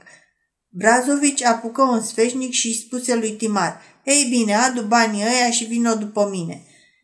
Brazovici 0.69 1.45
apucă 1.45 1.83
un 1.83 2.03
sfeșnic 2.03 2.53
și 2.53 2.67
îi 2.67 2.75
spuse 2.75 3.15
lui 3.15 3.31
Timar, 3.33 3.81
Ei 4.05 4.27
bine, 4.31 4.55
adu 4.55 4.83
banii 4.83 5.23
ăia 5.23 5.51
și 5.51 5.65
vină 5.65 5.95
după 5.95 6.29
mine. 6.31 6.63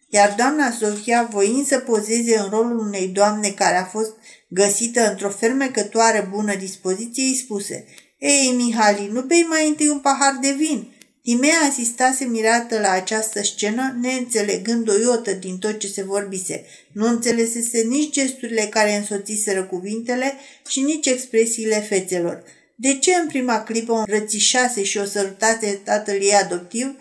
Iar 0.08 0.34
doamna 0.36 0.70
Sofia, 0.70 1.28
voind 1.30 1.66
să 1.66 1.78
pozeze 1.78 2.38
în 2.38 2.48
rolul 2.50 2.78
unei 2.78 3.08
doamne 3.08 3.48
care 3.48 3.76
a 3.76 3.84
fost 3.84 4.14
găsită 4.48 5.10
într-o 5.10 5.28
fermecătoare 5.28 6.28
bună 6.30 6.54
dispoziție, 6.54 7.22
îi 7.22 7.36
spuse 7.36 7.86
Ei, 8.18 8.54
Mihali, 8.56 9.10
nu 9.12 9.20
bei 9.20 9.46
mai 9.48 9.68
întâi 9.68 9.88
un 9.88 9.98
pahar 9.98 10.38
de 10.40 10.54
vin?" 10.58 10.92
Timea 11.22 11.58
asistase 11.70 12.24
mirată 12.24 12.80
la 12.80 12.90
această 12.90 13.42
scenă, 13.42 13.96
neînțelegând 14.00 14.88
o 14.88 14.98
iotă 14.98 15.32
din 15.32 15.58
tot 15.58 15.78
ce 15.78 15.86
se 15.86 16.02
vorbise. 16.02 16.64
Nu 16.92 17.06
înțelesese 17.06 17.82
nici 17.82 18.12
gesturile 18.12 18.62
care 18.62 18.96
însoțiseră 18.96 19.64
cuvintele 19.64 20.34
și 20.68 20.80
nici 20.80 21.06
expresiile 21.06 21.80
fețelor. 21.80 22.42
De 22.80 22.98
ce 22.98 23.14
în 23.14 23.26
prima 23.26 23.62
clipă 23.62 23.92
o 23.92 23.96
înrățișase 24.06 24.82
și 24.82 24.98
o 24.98 25.04
sărutase 25.04 25.80
tatăl 25.84 26.14
ei 26.14 26.34
adoptiv 26.34 26.94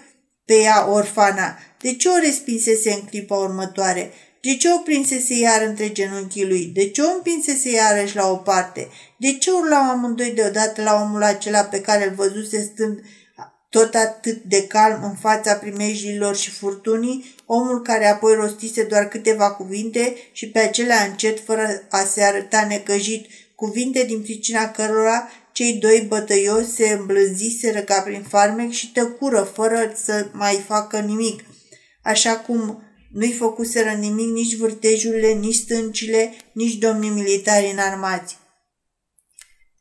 pe 0.46 0.54
ea 0.54 0.90
orfana? 0.92 1.58
De 1.82 1.96
ce 1.96 2.10
o 2.10 2.18
respinsese 2.18 2.92
în 2.92 3.02
clipa 3.02 3.36
următoare? 3.36 4.12
De 4.42 4.56
ce 4.56 4.72
o 4.72 4.78
prinsese 4.78 5.34
iar 5.34 5.62
între 5.62 5.92
genunchii 5.92 6.48
lui? 6.48 6.66
De 6.66 6.90
ce 6.90 7.02
o 7.02 7.10
împinsese 7.10 7.70
iarăși 7.70 8.16
la 8.16 8.32
o 8.32 8.36
parte? 8.36 8.88
De 9.18 9.38
ce 9.38 9.52
urlau 9.52 9.90
amândoi 9.90 10.32
deodată 10.32 10.82
la 10.82 11.02
omul 11.02 11.24
acela 11.24 11.64
pe 11.64 11.82
care 11.82 12.08
îl 12.08 12.16
văzuse 12.16 12.62
stând 12.62 13.00
tot 13.70 13.96
atât 13.96 14.44
de 14.44 14.68
calm 14.68 15.04
în 15.04 15.16
fața 15.16 15.54
primejdilor 15.54 16.36
și 16.36 16.50
furtunii, 16.50 17.36
omul 17.46 17.82
care 17.82 18.08
apoi 18.08 18.34
rostise 18.34 18.84
doar 18.84 19.08
câteva 19.08 19.52
cuvinte 19.52 20.16
și 20.32 20.50
pe 20.50 20.60
acelea 20.60 21.04
încet, 21.04 21.40
fără 21.46 21.84
a 21.90 22.00
se 22.00 22.24
arăta 22.24 22.66
necăjit, 22.70 23.26
cuvinte 23.56 24.04
din 24.04 24.22
pricina 24.22 24.72
cărora 24.72 25.30
cei 25.58 25.74
doi 25.74 26.06
bătăioși 26.08 26.72
se 26.72 26.90
îmblânziseră 26.90 27.80
ca 27.80 28.02
prin 28.02 28.24
farmec 28.24 28.72
și 28.72 28.92
tăcură 28.92 29.42
fără 29.54 29.92
să 30.04 30.28
mai 30.32 30.64
facă 30.68 31.00
nimic, 31.00 31.44
așa 32.04 32.38
cum 32.38 32.84
nu-i 33.12 33.32
făcuseră 33.32 33.90
nimic 33.90 34.28
nici 34.28 34.56
vârtejurile, 34.56 35.28
nici 35.28 35.56
stâncile, 35.56 36.34
nici 36.52 36.74
domnii 36.74 37.10
militari 37.10 37.72
înarmați. 37.72 38.38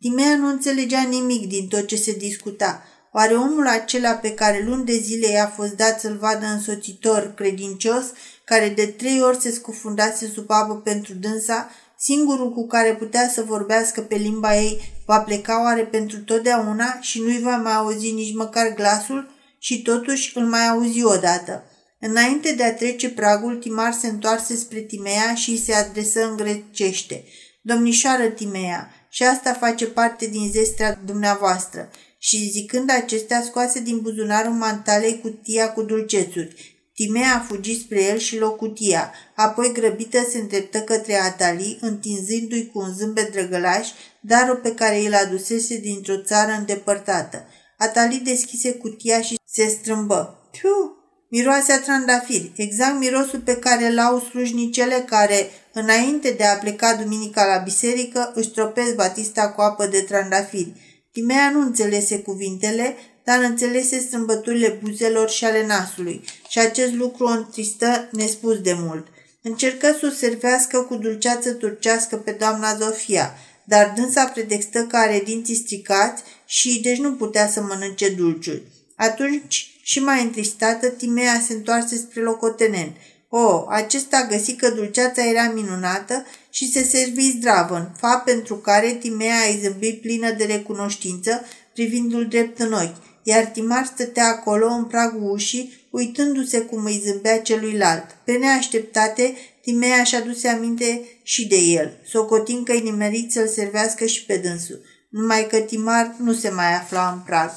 Timea 0.01 0.37
nu 0.37 0.49
înțelegea 0.49 1.03
nimic 1.03 1.49
din 1.49 1.69
tot 1.69 1.87
ce 1.87 1.97
se 1.97 2.13
discuta. 2.13 2.83
Oare 3.13 3.35
omul 3.35 3.67
acela 3.67 4.13
pe 4.13 4.35
care 4.35 4.65
luni 4.65 4.85
de 4.85 4.99
zile 4.99 5.29
i-a 5.29 5.47
fost 5.47 5.73
dat 5.73 6.01
să-l 6.01 6.17
vadă 6.17 6.47
însoțitor 6.47 7.33
credincios, 7.35 8.05
care 8.45 8.69
de 8.69 8.87
trei 8.87 9.23
ori 9.23 9.41
se 9.41 9.51
scufundase 9.51 10.31
sub 10.35 10.51
apă 10.51 10.75
pentru 10.75 11.15
dânsa, 11.15 11.71
singurul 11.99 12.53
cu 12.53 12.67
care 12.67 12.95
putea 12.95 13.29
să 13.29 13.43
vorbească 13.43 14.01
pe 14.01 14.15
limba 14.15 14.57
ei, 14.57 14.81
va 15.07 15.21
pleca 15.21 15.63
oare 15.63 15.85
pentru 15.85 16.19
totdeauna 16.19 16.99
și 17.01 17.21
nu-i 17.21 17.41
va 17.41 17.57
mai 17.57 17.75
auzi 17.75 18.11
nici 18.11 18.35
măcar 18.35 18.75
glasul 18.75 19.31
și 19.59 19.83
totuși 19.83 20.39
îl 20.39 20.47
mai 20.47 20.69
auzi 20.69 21.05
odată. 21.05 21.65
Înainte 22.01 22.53
de 22.53 22.65
a 22.65 22.75
trece 22.75 23.11
pragul, 23.11 23.57
Timar 23.57 23.93
se 23.93 24.07
întoarse 24.07 24.57
spre 24.57 24.81
Timea 24.81 25.35
și 25.35 25.51
îi 25.51 25.59
se 25.59 25.75
adresă 25.75 26.25
în 26.25 26.37
grecește. 26.37 27.25
Domnișoară 27.63 28.27
Timea, 28.27 28.91
și 29.11 29.23
asta 29.23 29.53
face 29.53 29.87
parte 29.87 30.27
din 30.27 30.51
zestrea 30.51 31.01
dumneavoastră. 31.05 31.91
Și 32.19 32.51
zicând 32.51 32.91
acestea, 32.91 33.43
scoase 33.43 33.81
din 33.81 34.01
buzunarul 34.01 34.53
mantalei 34.53 35.21
cutia 35.21 35.73
cu 35.73 35.83
dulcețuri. 35.83 36.76
Timea 36.97 37.35
a 37.35 37.45
fugit 37.49 37.81
spre 37.81 38.03
el 38.03 38.19
și 38.19 38.39
lua 38.39 38.51
cutia, 38.51 39.13
apoi 39.35 39.73
grăbită 39.73 40.19
se 40.31 40.39
îndreptă 40.39 40.81
către 40.81 41.15
Atali, 41.15 41.79
întinzându-i 41.81 42.71
cu 42.73 42.79
un 42.79 42.95
zâmbet 42.95 43.33
drăgălaș 43.33 43.89
darul 44.21 44.57
pe 44.57 44.75
care 44.75 44.99
îl 44.99 45.15
adusese 45.15 45.79
dintr-o 45.79 46.23
țară 46.23 46.53
îndepărtată. 46.53 47.47
Atali 47.79 48.21
deschise 48.25 48.73
cutia 48.73 49.21
și 49.21 49.39
se 49.45 49.69
strâmbă. 49.69 50.49
Piu! 50.51 50.97
Miroase 51.29 51.73
a 51.73 51.81
trandafiri, 51.81 52.53
exact 52.57 52.99
mirosul 52.99 53.41
pe 53.41 53.57
care 53.57 53.93
l-au 53.93 54.19
slujnicele 54.19 55.05
care, 55.09 55.51
înainte 55.73 56.31
de 56.31 56.45
a 56.45 56.57
pleca 56.57 56.95
duminica 56.95 57.47
la 57.47 57.63
biserică, 57.63 58.33
își 58.35 58.51
tropesc 58.51 58.95
batista 58.95 59.49
cu 59.51 59.61
apă 59.61 59.87
de 59.87 60.01
trandafiri. 60.01 60.73
Timea 61.13 61.51
nu 61.51 61.61
înțelese 61.61 62.19
cuvintele, 62.19 62.97
dar 63.27 63.43
înțelese 63.43 63.99
strâmbăturile 63.99 64.79
buzelor 64.83 65.31
și 65.31 65.45
ale 65.45 65.67
nasului 65.67 66.25
și 66.49 66.59
acest 66.59 66.93
lucru 66.93 67.25
o 67.25 67.31
întristă 67.31 68.09
nespus 68.13 68.61
de 68.61 68.77
mult. 68.79 69.07
Încercă 69.43 69.97
să 70.01 70.07
o 70.07 70.15
servească 70.15 70.79
cu 70.79 70.95
dulceață 70.95 71.53
turcească 71.53 72.17
pe 72.17 72.31
doamna 72.31 72.77
Zofia, 72.77 73.35
dar 73.65 73.93
dânsa 73.97 74.25
predextă 74.25 74.83
că 74.85 74.97
are 74.97 75.23
dinții 75.25 75.55
stricați 75.55 76.23
și 76.45 76.81
deci 76.83 76.99
nu 76.99 77.13
putea 77.13 77.49
să 77.49 77.61
mănânce 77.61 78.09
dulciuri. 78.09 78.63
Atunci 78.97 79.71
și 79.83 79.99
mai 79.99 80.23
întristată, 80.23 80.89
Timea 80.89 81.43
se 81.47 81.53
întoarse 81.53 81.97
spre 81.97 82.21
locotenent. 82.21 82.97
O, 83.29 83.65
acesta 83.69 84.27
găsi 84.31 84.55
că 84.57 84.71
dulceața 84.71 85.29
era 85.29 85.53
minunată 85.55 86.27
și 86.51 86.71
se 86.71 86.83
servi 86.83 87.31
zdravăn, 87.31 87.95
fapt 87.99 88.25
pentru 88.25 88.57
care 88.57 88.93
Timea 88.93 89.37
a 89.37 89.59
zâmbit 89.63 90.01
plină 90.01 90.33
de 90.33 90.45
recunoștință, 90.45 91.45
privindu-l 91.73 92.27
drept 92.27 92.59
în 92.59 92.73
ochi, 92.73 93.06
iar 93.29 93.45
Timar 93.45 93.85
stătea 93.85 94.27
acolo 94.27 94.67
în 94.67 94.85
pragul 94.85 95.31
ușii, 95.31 95.89
uitându-se 95.91 96.61
cum 96.61 96.85
îi 96.85 97.03
zâmbea 97.05 97.41
celuilalt. 97.41 98.17
Pe 98.25 98.33
neașteptate, 98.33 99.35
Timea 99.63 100.05
și-a 100.05 100.21
dus 100.21 100.45
aminte 100.45 101.09
și 101.23 101.47
de 101.47 101.57
el, 101.57 102.01
socotind 102.05 102.65
că-i 102.65 102.81
nimerit 102.81 103.33
să-l 103.33 103.49
servească 103.49 104.07
și 104.07 104.25
pe 104.25 104.37
dânsul, 104.37 104.81
numai 105.11 105.47
că 105.47 105.57
Timar 105.57 106.15
nu 106.19 106.33
se 106.33 106.49
mai 106.49 106.75
afla 106.75 107.11
în 107.15 107.21
prag. 107.27 107.51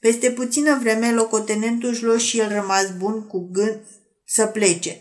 Peste 0.00 0.30
puțină 0.30 0.78
vreme, 0.80 1.12
locotenentul 1.12 1.88
își 1.88 2.02
luă 2.02 2.18
și 2.18 2.38
el 2.38 2.48
rămas 2.48 2.96
bun 2.98 3.26
cu 3.26 3.48
gând 3.52 3.80
să 4.24 4.46
plece. 4.46 4.98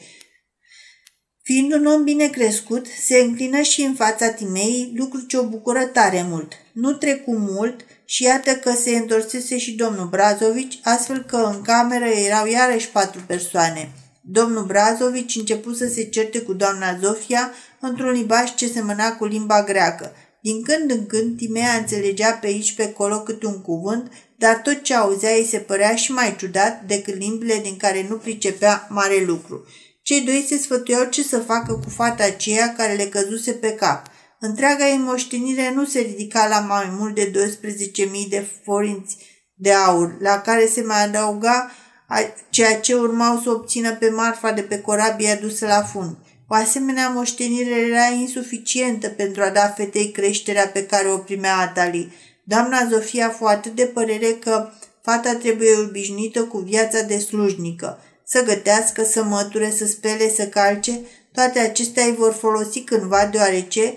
Fiind 1.46 1.74
un 1.74 1.86
om 1.86 2.04
bine 2.04 2.28
crescut, 2.28 2.86
se 3.06 3.18
înclină 3.18 3.62
și 3.62 3.82
în 3.82 3.94
fața 3.94 4.30
Timei, 4.30 4.94
lucru 4.96 5.20
ce 5.20 5.38
o 5.38 5.44
bucură 5.44 5.86
tare 5.86 6.26
mult. 6.30 6.54
Nu 6.74 6.94
trecu 6.94 7.36
mult 7.36 7.86
și 8.06 8.24
iată 8.24 8.52
că 8.52 8.72
se 8.72 8.96
întorsese 8.96 9.58
și 9.58 9.72
domnul 9.72 10.08
Brazovici, 10.08 10.80
astfel 10.84 11.24
că 11.24 11.52
în 11.56 11.62
cameră 11.62 12.06
erau 12.06 12.48
iarăși 12.48 12.90
patru 12.90 13.22
persoane. 13.28 13.92
Domnul 14.22 14.66
Brazovici 14.66 15.36
început 15.36 15.78
să 15.78 15.88
se 15.88 16.04
certe 16.04 16.40
cu 16.40 16.54
doamna 16.54 17.00
Zofia 17.02 17.52
într-un 17.80 18.12
limbaj 18.12 18.54
ce 18.56 18.68
semăna 18.68 19.16
cu 19.16 19.26
limba 19.26 19.64
greacă. 19.64 20.12
Din 20.42 20.64
când 20.64 20.92
în 20.92 21.06
când, 21.06 21.38
Timea 21.38 21.74
înțelegea 21.74 22.32
pe 22.32 22.48
aici 22.48 22.74
pe 22.74 22.84
acolo 22.84 23.20
câte 23.20 23.46
un 23.46 23.62
cuvânt, 23.62 24.12
dar 24.38 24.56
tot 24.56 24.82
ce 24.82 24.94
auzea 24.94 25.32
îi 25.36 25.48
se 25.50 25.58
părea 25.58 25.96
și 25.96 26.12
mai 26.12 26.36
ciudat 26.40 26.84
decât 26.88 27.16
limbile 27.16 27.60
din 27.64 27.78
care 27.78 28.06
nu 28.10 28.16
pricepea 28.16 28.88
mare 28.90 29.24
lucru. 29.26 29.66
Cei 30.04 30.22
doi 30.22 30.46
se 30.48 30.58
sfătuiau 30.58 31.04
ce 31.04 31.24
să 31.24 31.40
facă 31.40 31.74
cu 31.74 31.90
fata 31.90 32.24
aceea 32.24 32.74
care 32.78 32.94
le 32.94 33.06
căzuse 33.06 33.52
pe 33.52 33.74
cap. 33.74 34.06
Întreaga 34.40 34.88
ei 34.88 34.98
moștenire 34.98 35.72
nu 35.74 35.86
se 35.86 36.00
ridica 36.00 36.48
la 36.48 36.60
mai 36.60 36.94
mult 36.98 37.16
de 37.16 37.32
12.000 37.32 38.30
de 38.30 38.46
forinți 38.64 39.18
de 39.54 39.74
aur, 39.74 40.16
la 40.20 40.42
care 40.42 40.68
se 40.68 40.82
mai 40.82 41.04
adăuga 41.04 41.72
ceea 42.50 42.80
ce 42.80 42.94
urmau 42.94 43.40
să 43.40 43.50
obțină 43.50 43.96
pe 43.96 44.10
marfa 44.10 44.52
de 44.52 44.62
pe 44.62 44.82
corabie 44.82 45.30
adusă 45.30 45.66
la 45.66 45.84
fund. 45.84 46.18
O 46.48 46.56
asemenea 46.56 47.10
moștenire 47.10 47.80
era 47.80 48.06
insuficientă 48.06 49.10
pentru 49.10 49.44
a 49.44 49.50
da 49.50 49.68
fetei 49.68 50.12
creșterea 50.12 50.68
pe 50.68 50.86
care 50.86 51.08
o 51.08 51.18
primea 51.18 51.58
Atali. 51.58 52.14
Doamna 52.44 52.88
Zofia 52.90 53.30
fu 53.30 53.46
atât 53.46 53.76
de 53.76 53.86
părere 53.86 54.32
că 54.32 54.70
fata 55.02 55.36
trebuie 55.36 55.78
obișnuită 55.78 56.44
cu 56.44 56.58
viața 56.58 57.02
de 57.02 57.18
slujnică. 57.18 58.00
Să 58.26 58.44
gătească, 58.44 59.04
să 59.04 59.24
măture, 59.24 59.72
să 59.72 59.86
spele, 59.86 60.30
să 60.30 60.48
calce, 60.48 61.00
toate 61.34 61.60
acestea 61.60 62.06
îi 62.06 62.16
vor 62.16 62.34
folosi 62.34 62.82
cândva, 62.82 63.26
deoarece, 63.26 63.94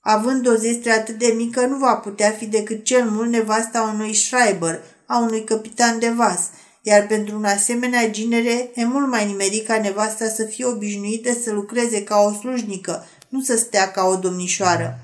având 0.00 0.46
o 0.46 0.54
zestre 0.54 0.90
atât 0.90 1.18
de 1.18 1.32
mică, 1.36 1.66
nu 1.66 1.76
va 1.76 1.94
putea 1.94 2.30
fi 2.30 2.46
decât 2.46 2.84
cel 2.84 3.10
mult 3.10 3.30
nevasta 3.30 3.92
unui 3.94 4.14
Schreiber, 4.14 4.82
a 5.06 5.18
unui 5.18 5.44
capitan 5.44 5.98
de 5.98 6.08
vas– 6.08 6.40
iar 6.82 7.06
pentru 7.06 7.36
un 7.36 7.44
asemenea 7.44 8.10
ginere 8.10 8.70
e 8.74 8.84
mult 8.84 9.08
mai 9.08 9.26
nimerit 9.26 9.66
ca 9.66 9.80
nevasta 9.80 10.28
să 10.28 10.44
fie 10.44 10.64
obișnuită 10.64 11.32
să 11.42 11.52
lucreze 11.52 12.04
ca 12.04 12.16
o 12.16 12.32
slujnică, 12.32 13.06
nu 13.28 13.40
să 13.40 13.56
stea 13.56 13.90
ca 13.90 14.04
o 14.04 14.16
domnișoară. 14.16 14.98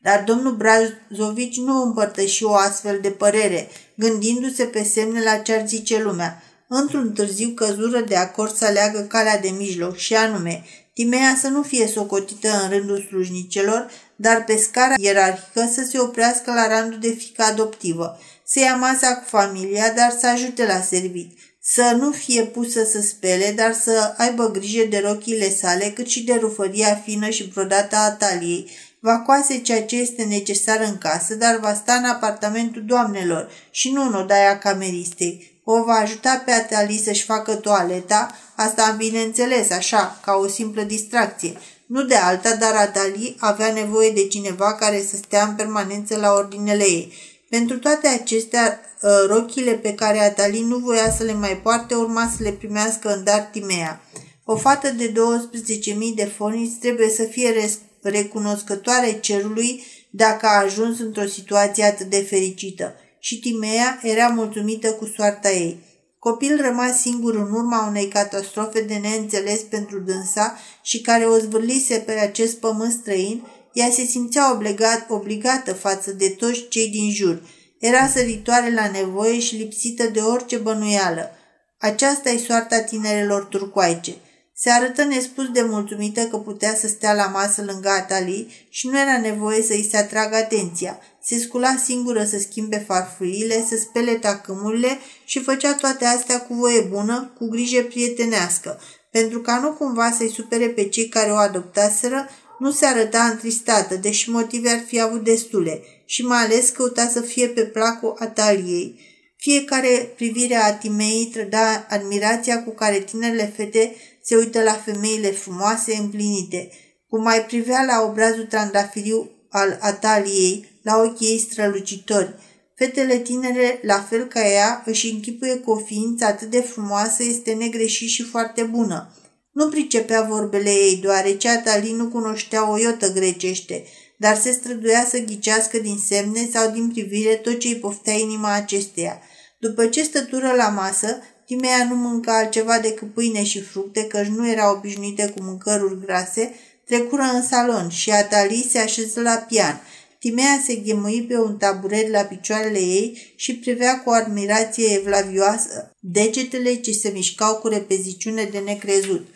Dar 0.00 0.24
domnul 0.24 0.56
Brazovici 0.56 1.56
nu 1.56 1.82
împărtăși 1.82 2.44
o 2.44 2.54
astfel 2.54 2.98
de 3.02 3.10
părere, 3.10 3.68
gândindu-se 3.96 4.64
pe 4.64 4.82
semne 4.82 5.22
la 5.22 5.36
ce 5.36 5.52
ar 5.52 5.66
zice 5.66 6.02
lumea. 6.02 6.42
Într-un 6.68 7.12
târziu 7.12 7.48
căzură 7.48 8.00
de 8.00 8.16
acord 8.16 8.54
să 8.54 8.64
aleagă 8.64 9.00
calea 9.00 9.38
de 9.38 9.48
mijloc 9.48 9.96
și 9.96 10.14
anume, 10.14 10.64
Timea 10.94 11.36
să 11.40 11.48
nu 11.48 11.62
fie 11.62 11.86
socotită 11.86 12.60
în 12.62 12.70
rândul 12.70 13.06
slujnicelor, 13.08 13.90
dar 14.16 14.44
pe 14.44 14.56
scara 14.56 14.94
ierarhică 14.98 15.70
să 15.74 15.86
se 15.90 15.98
oprească 15.98 16.52
la 16.52 16.66
randul 16.66 16.98
de 16.98 17.08
fică 17.08 17.42
adoptivă 17.42 18.18
să 18.48 18.60
ia 18.60 18.76
masa 18.76 19.14
cu 19.16 19.24
familia, 19.28 19.92
dar 19.92 20.16
să 20.18 20.26
ajute 20.26 20.66
la 20.66 20.80
servit, 20.80 21.38
să 21.60 21.96
nu 21.98 22.10
fie 22.10 22.42
pusă 22.42 22.84
să 22.84 23.00
spele, 23.00 23.52
dar 23.56 23.72
să 23.72 24.14
aibă 24.16 24.50
grijă 24.50 24.84
de 24.84 24.98
rochile 24.98 25.50
sale, 25.50 25.92
cât 25.94 26.06
și 26.06 26.24
de 26.24 26.34
rufăria 26.34 27.02
fină 27.04 27.28
și 27.28 27.48
brodată 27.48 27.96
a 27.96 28.10
taliei. 28.10 28.70
Va 29.00 29.18
coase 29.18 29.58
ceea 29.58 29.82
ce 29.84 29.96
este 29.96 30.22
necesar 30.22 30.80
în 30.80 30.98
casă, 30.98 31.34
dar 31.34 31.58
va 31.58 31.74
sta 31.74 31.92
în 31.92 32.04
apartamentul 32.04 32.84
doamnelor 32.84 33.50
și 33.70 33.90
nu 33.90 34.02
în 34.02 34.14
odaia 34.14 34.58
cameristei. 34.58 35.55
O 35.68 35.84
va 35.84 35.92
ajuta 35.92 36.42
pe 36.44 36.50
Atali 36.50 37.02
să-și 37.04 37.24
facă 37.24 37.54
toaleta, 37.54 38.34
asta 38.54 38.94
bineînțeles, 38.98 39.70
așa, 39.70 40.20
ca 40.24 40.32
o 40.32 40.48
simplă 40.48 40.82
distracție. 40.82 41.58
Nu 41.86 42.02
de 42.02 42.14
alta, 42.14 42.54
dar 42.54 42.74
Atali 42.74 43.36
avea 43.38 43.72
nevoie 43.72 44.10
de 44.10 44.26
cineva 44.26 44.74
care 44.74 45.02
să 45.10 45.16
stea 45.16 45.44
în 45.44 45.54
permanență 45.54 46.16
la 46.16 46.32
ordinele 46.32 46.82
ei. 46.82 47.12
Pentru 47.48 47.78
toate 47.78 48.08
acestea, 48.08 48.80
ă, 49.02 49.26
rochile 49.28 49.72
pe 49.72 49.94
care 49.94 50.18
Atali 50.18 50.60
nu 50.60 50.76
voia 50.76 51.10
să 51.10 51.22
le 51.22 51.32
mai 51.32 51.60
poarte 51.62 51.94
urma 51.94 52.32
să 52.36 52.42
le 52.42 52.50
primească 52.50 53.14
în 53.14 53.24
dar 53.24 53.48
Timea. 53.52 54.00
O 54.44 54.56
fată 54.56 54.88
de 54.88 55.12
12.000 55.12 56.14
de 56.14 56.24
foniți 56.24 56.78
trebuie 56.78 57.08
să 57.08 57.22
fie 57.22 57.70
recunoscătoare 58.02 59.18
cerului 59.20 59.84
dacă 60.10 60.46
a 60.46 60.62
ajuns 60.62 60.98
într-o 60.98 61.26
situație 61.26 61.84
atât 61.84 62.06
de 62.06 62.26
fericită. 62.28 62.94
Și 63.26 63.38
Timea 63.38 64.00
era 64.02 64.26
mulțumită 64.26 64.92
cu 64.92 65.12
soarta 65.16 65.50
ei. 65.50 65.78
Copil 66.18 66.60
rămas 66.60 67.00
singur 67.00 67.34
în 67.34 67.52
urma 67.52 67.86
unei 67.88 68.08
catastrofe 68.08 68.80
de 68.80 68.94
neînțeles 68.94 69.60
pentru 69.60 69.98
dânsa 69.98 70.58
și 70.82 71.00
care 71.00 71.24
o 71.24 71.38
zvârlise 71.38 71.96
pe 71.96 72.12
acest 72.12 72.56
pământ 72.56 72.92
străin, 72.92 73.42
ea 73.72 73.90
se 73.90 74.04
simțea 74.04 74.52
obligat, 74.52 75.06
obligată 75.08 75.72
față 75.72 76.12
de 76.12 76.28
toți 76.28 76.68
cei 76.68 76.88
din 76.88 77.10
jur. 77.10 77.42
Era 77.78 78.08
săritoare 78.08 78.74
la 78.74 78.90
nevoie 78.90 79.38
și 79.38 79.56
lipsită 79.56 80.06
de 80.06 80.20
orice 80.20 80.56
bănuială. 80.56 81.30
Aceasta 81.78 82.30
e 82.30 82.38
soarta 82.38 82.80
tinerelor 82.80 83.42
turcoaice. 83.42 84.14
Se 84.58 84.70
arătă 84.70 85.04
nespus 85.04 85.50
de 85.50 85.62
mulțumită 85.62 86.26
că 86.26 86.36
putea 86.36 86.74
să 86.74 86.86
stea 86.86 87.14
la 87.14 87.26
masă 87.26 87.62
lângă 87.66 87.88
Atali 87.88 88.66
și 88.68 88.88
nu 88.88 89.00
era 89.00 89.20
nevoie 89.20 89.62
să 89.62 89.72
îi 89.72 89.88
se 89.90 89.96
atragă 89.96 90.36
atenția. 90.36 90.98
Se 91.22 91.38
scula 91.38 91.76
singură 91.84 92.24
să 92.24 92.38
schimbe 92.38 92.84
farfurile, 92.86 93.64
să 93.68 93.76
spele 93.76 94.12
tacâmurile 94.12 94.98
și 95.24 95.42
făcea 95.42 95.74
toate 95.74 96.04
astea 96.04 96.40
cu 96.40 96.54
voie 96.54 96.80
bună, 96.80 97.32
cu 97.38 97.48
grijă 97.48 97.82
prietenească. 97.82 98.80
Pentru 99.10 99.40
ca 99.40 99.58
nu 99.58 99.72
cumva 99.72 100.10
să-i 100.10 100.32
supere 100.34 100.68
pe 100.68 100.88
cei 100.88 101.08
care 101.08 101.30
o 101.30 101.36
adoptaseră, 101.36 102.28
nu 102.58 102.70
se 102.70 102.86
arăta 102.86 103.22
întristată, 103.22 103.94
deși 103.94 104.30
motive 104.30 104.70
ar 104.70 104.82
fi 104.86 105.00
avut 105.00 105.24
destule 105.24 105.82
și 106.04 106.22
mai 106.22 106.44
ales 106.44 106.68
căuta 106.68 107.08
să 107.08 107.20
fie 107.20 107.48
pe 107.48 107.62
placul 107.62 108.16
Ataliei. 108.18 109.00
Fiecare 109.36 110.12
privire 110.16 110.54
a 110.54 110.74
Timei 110.74 111.30
trăda 111.32 111.86
admirația 111.88 112.64
cu 112.64 112.70
care 112.70 112.98
tinerele 112.98 113.52
fete 113.56 113.94
se 114.26 114.36
uită 114.36 114.62
la 114.62 114.72
femeile 114.72 115.30
frumoase 115.30 115.96
împlinite, 115.96 116.70
cum 117.08 117.22
mai 117.22 117.44
privea 117.44 117.84
la 117.84 118.02
obrazul 118.08 118.44
trandafiriu 118.44 119.30
al 119.50 119.78
Ataliei, 119.80 120.80
la 120.82 120.96
ochii 120.96 121.26
ei 121.26 121.38
strălucitori. 121.38 122.34
Fetele 122.74 123.18
tinere, 123.18 123.80
la 123.82 124.06
fel 124.08 124.24
ca 124.24 124.48
ea, 124.48 124.82
își 124.86 125.10
închipuie 125.10 125.60
că 125.60 125.70
o 125.70 125.76
ființă 125.76 126.24
atât 126.24 126.50
de 126.50 126.60
frumoasă 126.60 127.22
este 127.22 127.52
negreșit 127.52 128.08
și 128.08 128.22
foarte 128.22 128.62
bună. 128.62 129.14
Nu 129.52 129.68
pricepea 129.68 130.22
vorbele 130.22 130.70
ei, 130.70 130.96
deoarece 130.96 131.48
Atali 131.48 131.92
nu 131.92 132.08
cunoștea 132.08 132.70
o 132.70 132.78
iotă 132.78 133.12
grecește, 133.12 133.84
dar 134.18 134.36
se 134.36 134.50
străduia 134.50 135.06
să 135.08 135.18
ghicească 135.18 135.78
din 135.78 135.98
semne 136.06 136.48
sau 136.52 136.70
din 136.70 136.88
privire 136.88 137.34
tot 137.34 137.58
ce 137.58 137.68
îi 137.68 137.76
poftea 137.76 138.12
inima 138.12 138.52
acesteia. 138.52 139.20
După 139.58 139.86
ce 139.86 140.02
stătură 140.02 140.52
la 140.56 140.68
masă, 140.68 141.22
Timea 141.46 141.84
nu 141.88 141.94
mânca 141.94 142.36
altceva 142.36 142.78
decât 142.78 143.14
pâine 143.14 143.44
și 143.44 143.60
fructe, 143.60 144.06
căci 144.06 144.26
nu 144.26 144.50
era 144.50 144.72
obișnuită 144.72 145.28
cu 145.28 145.42
mâncăruri 145.42 146.00
grase, 146.04 146.54
trecură 146.84 147.22
în 147.22 147.42
salon 147.42 147.88
și 147.88 148.10
Atali 148.10 148.68
se 148.70 148.78
așeză 148.78 149.20
la 149.20 149.34
pian. 149.34 149.80
Timea 150.18 150.62
se 150.66 150.74
ghemui 150.74 151.22
pe 151.22 151.38
un 151.38 151.56
taburet 151.56 152.10
la 152.10 152.20
picioarele 152.20 152.78
ei 152.78 153.32
și 153.36 153.56
privea 153.56 154.02
cu 154.02 154.10
admirație 154.10 154.94
evlavioasă 154.94 155.96
degetele 156.00 156.74
ce 156.74 156.92
se 156.92 157.08
mișcau 157.08 157.54
cu 157.56 157.68
repeziciune 157.68 158.44
de 158.44 158.58
necrezut. 158.58 159.26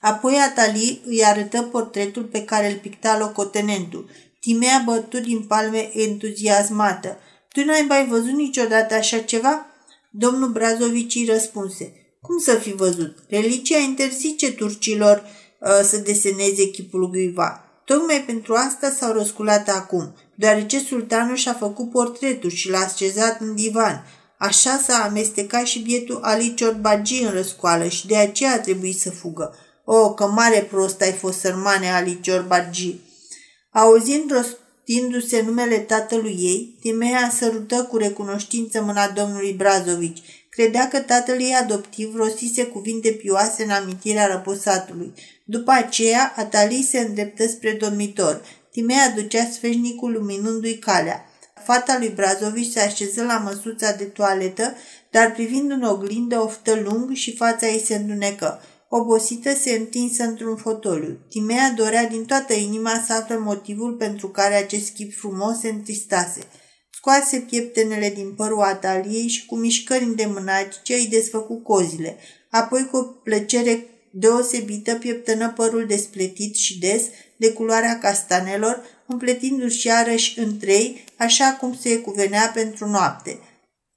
Apoi 0.00 0.34
Atali 0.34 1.00
îi 1.04 1.24
arătă 1.24 1.62
portretul 1.62 2.22
pe 2.22 2.44
care 2.44 2.70
îl 2.70 2.76
picta 2.76 3.18
locotenentul. 3.18 4.10
Timea 4.40 4.82
bătut 4.84 5.22
din 5.22 5.42
palme 5.42 5.90
entuziasmată. 5.94 7.18
Tu 7.48 7.64
n-ai 7.64 7.84
mai 7.88 8.06
văzut 8.06 8.32
niciodată 8.32 8.94
așa 8.94 9.18
ceva?" 9.18 9.71
Domnul 10.14 10.48
Brazovici 10.48 11.28
răspunse. 11.28 11.92
Cum 12.20 12.38
să 12.38 12.54
fi 12.54 12.72
văzut? 12.72 13.18
Religia 13.28 13.78
interzice 13.78 14.52
turcilor 14.52 15.24
uh, 15.58 15.68
să 15.82 15.96
deseneze 15.96 16.70
chipul 16.70 17.10
Guiva. 17.10 17.64
Tocmai 17.84 18.24
pentru 18.26 18.54
asta 18.54 18.90
s-au 18.90 19.12
răsculat 19.12 19.68
acum, 19.68 20.14
deoarece 20.34 20.78
sultanul 20.78 21.36
și-a 21.36 21.52
făcut 21.52 21.90
portretul 21.90 22.50
și 22.50 22.70
l-a 22.70 22.78
așezat 22.78 23.40
în 23.40 23.54
divan. 23.54 24.04
Așa 24.38 24.80
s-a 24.86 25.04
amestecat 25.04 25.66
și 25.66 25.78
bietul 25.78 26.18
Ali 26.22 26.54
Ciorbagi 26.54 27.22
în 27.22 27.30
răscoală 27.30 27.88
și 27.88 28.06
de 28.06 28.16
aceea 28.16 28.52
a 28.52 28.60
trebuit 28.60 28.98
să 28.98 29.10
fugă. 29.10 29.54
O, 29.84 30.14
că 30.14 30.26
mare 30.26 30.68
prost 30.70 31.00
ai 31.00 31.12
fost, 31.12 31.38
sărmane 31.38 31.92
Ali 31.92 32.20
Ciorbagi! 32.20 32.96
Auzind 33.70 34.30
rostindu-se 34.92 35.42
numele 35.42 35.78
tatălui 35.78 36.36
ei, 36.38 36.76
Timea 36.80 37.30
sărută 37.38 37.82
cu 37.90 37.96
recunoștință 37.96 38.82
mâna 38.82 39.08
domnului 39.08 39.52
Brazovici. 39.52 40.22
Credea 40.48 40.88
că 40.88 40.98
tatăl 40.98 41.40
ei 41.40 41.54
adoptiv 41.54 42.14
rostise 42.16 42.64
cuvinte 42.64 43.10
pioase 43.10 43.62
în 43.62 43.70
amintirea 43.70 44.26
răposatului. 44.26 45.12
După 45.44 45.70
aceea, 45.70 46.32
Atali 46.36 46.86
se 46.90 46.98
îndreptă 46.98 47.46
spre 47.46 47.72
dormitor. 47.72 48.42
Timea 48.70 49.10
ducea 49.10 49.44
sfeșnicul 49.52 50.12
luminându-i 50.12 50.78
calea. 50.78 51.24
Fata 51.64 51.96
lui 51.98 52.08
Brazovici 52.08 52.72
se 52.72 52.80
așeză 52.80 53.22
la 53.22 53.36
măsuța 53.36 53.92
de 53.92 54.04
toaletă, 54.04 54.74
dar 55.10 55.32
privind 55.32 55.70
în 55.70 55.82
oglindă 55.82 56.40
oftă 56.40 56.80
lung 56.84 57.12
și 57.12 57.36
fața 57.36 57.66
ei 57.66 57.82
se 57.84 57.94
îndunecă. 57.94 58.62
Obosită 58.94 59.54
se 59.54 59.70
întinsă 59.70 60.22
într-un 60.22 60.56
fotoliu. 60.56 61.18
Timea 61.28 61.70
dorea 61.76 62.06
din 62.06 62.24
toată 62.24 62.52
inima 62.52 63.02
să 63.06 63.12
afle 63.12 63.36
motivul 63.36 63.92
pentru 63.92 64.28
care 64.28 64.54
acest 64.54 64.90
chip 64.90 65.14
frumos 65.14 65.58
se 65.58 65.68
întristase. 65.68 66.40
Scoase 66.90 67.38
pieptenele 67.38 68.10
din 68.10 68.34
părul 68.34 68.60
ataliei 68.60 69.28
și 69.28 69.46
cu 69.46 69.56
mișcări 69.56 70.04
îndemânagice 70.04 70.94
îi 70.94 71.06
desfăcu 71.10 71.54
cozile. 71.54 72.16
Apoi 72.50 72.88
cu 72.90 72.96
o 72.96 73.02
plăcere 73.02 73.86
deosebită 74.10 74.94
pieptănă 74.94 75.50
părul 75.50 75.86
despletit 75.86 76.54
și 76.54 76.78
des, 76.78 77.02
de 77.36 77.52
culoarea 77.52 77.98
castanelor, 77.98 78.82
împletindu-și 79.06 79.86
iarăși 79.86 80.38
în 80.38 80.58
trei, 80.58 81.04
așa 81.16 81.56
cum 81.60 81.76
se 81.80 81.98
cuvenea 81.98 82.50
pentru 82.54 82.88
noapte. 82.88 83.38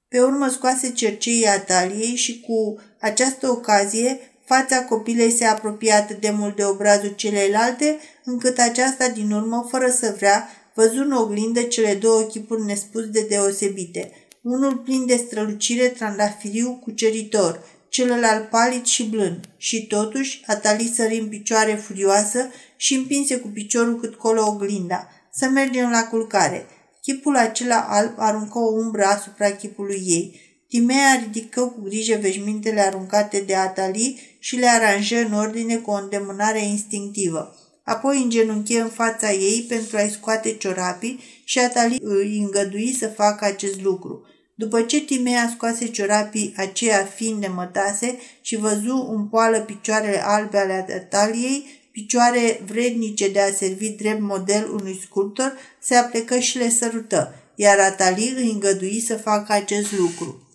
Pe 0.08 0.20
urmă 0.20 0.48
scoase 0.48 0.92
cerceii 0.92 1.46
ataliei 1.46 2.14
și 2.14 2.40
cu 2.40 2.78
această 3.00 3.50
ocazie 3.50 4.30
Fața 4.46 4.84
copilei 4.84 5.30
se 5.30 5.44
apropia 5.44 5.96
atât 5.96 6.20
de 6.20 6.30
mult 6.30 6.56
de 6.56 6.64
obrazul 6.64 7.12
celelalte, 7.16 7.98
încât 8.24 8.58
aceasta 8.58 9.08
din 9.08 9.30
urmă, 9.30 9.66
fără 9.70 9.90
să 9.90 10.14
vrea, 10.16 10.48
văzu 10.74 11.02
în 11.02 11.12
oglindă 11.12 11.62
cele 11.62 11.94
două 11.94 12.22
chipuri 12.22 12.64
nespus 12.64 13.10
de 13.10 13.26
deosebite. 13.28 14.12
Unul 14.42 14.76
plin 14.76 15.06
de 15.06 15.16
strălucire 15.16 15.88
trandafiriu 15.88 16.80
cuceritor, 16.82 17.60
celălalt 17.88 18.50
palid 18.50 18.84
și 18.84 19.04
blând. 19.04 19.44
Și 19.56 19.86
totuși, 19.86 20.42
Atali 20.46 20.92
sări 20.94 21.18
în 21.18 21.28
picioare 21.28 21.74
furioasă 21.74 22.50
și 22.76 22.94
împinse 22.94 23.36
cu 23.36 23.48
piciorul 23.48 24.00
cât 24.00 24.14
colo 24.14 24.46
oglinda. 24.46 25.08
Să 25.32 25.48
mergem 25.48 25.90
la 25.90 26.04
culcare. 26.04 26.66
Chipul 27.02 27.36
acela 27.36 27.86
alb 27.88 28.12
aruncă 28.16 28.58
o 28.58 28.72
umbră 28.72 29.04
asupra 29.04 29.50
chipului 29.50 30.02
ei. 30.06 30.40
Timea 30.68 31.20
ridică 31.22 31.60
cu 31.60 31.80
grijă 31.80 32.18
veșmintele 32.20 32.80
aruncate 32.80 33.40
de 33.40 33.54
Atali 33.54 34.35
și 34.46 34.56
le 34.56 34.66
aranjă 34.66 35.16
în 35.16 35.32
ordine 35.32 35.76
cu 35.76 35.90
o 35.90 35.94
îndemânare 35.94 36.64
instinctivă. 36.64 37.56
Apoi 37.84 38.22
îngenunche 38.22 38.80
în 38.80 38.88
fața 38.88 39.32
ei 39.32 39.64
pentru 39.68 39.96
a-i 39.96 40.10
scoate 40.10 40.52
ciorapii 40.52 41.20
și 41.44 41.58
Atali 41.58 41.98
îi 42.00 42.38
îngădui 42.38 42.96
să 42.98 43.08
facă 43.08 43.44
acest 43.44 43.82
lucru. 43.82 44.26
După 44.54 44.82
ce 44.82 45.00
Timea 45.00 45.50
scoase 45.54 45.86
ciorapii 45.86 46.54
aceia 46.56 47.04
fiind 47.14 47.50
mătase 47.54 48.18
și 48.40 48.56
văzu 48.56 49.14
în 49.16 49.26
poală 49.28 49.60
picioarele 49.60 50.24
albe 50.24 50.58
ale 50.58 50.86
Ataliei, 50.94 51.66
picioare 51.92 52.62
vrednice 52.66 53.28
de 53.28 53.40
a 53.40 53.52
servi 53.52 53.88
drept 53.88 54.20
model 54.20 54.70
unui 54.72 55.00
sculptor, 55.02 55.56
se 55.80 55.94
aplecă 55.94 56.38
și 56.38 56.58
le 56.58 56.70
sărută, 56.70 57.34
iar 57.54 57.78
Atali 57.78 58.34
îi 58.36 58.50
îngădui 58.50 59.00
să 59.00 59.16
facă 59.16 59.52
acest 59.52 59.92
lucru. 59.92 60.45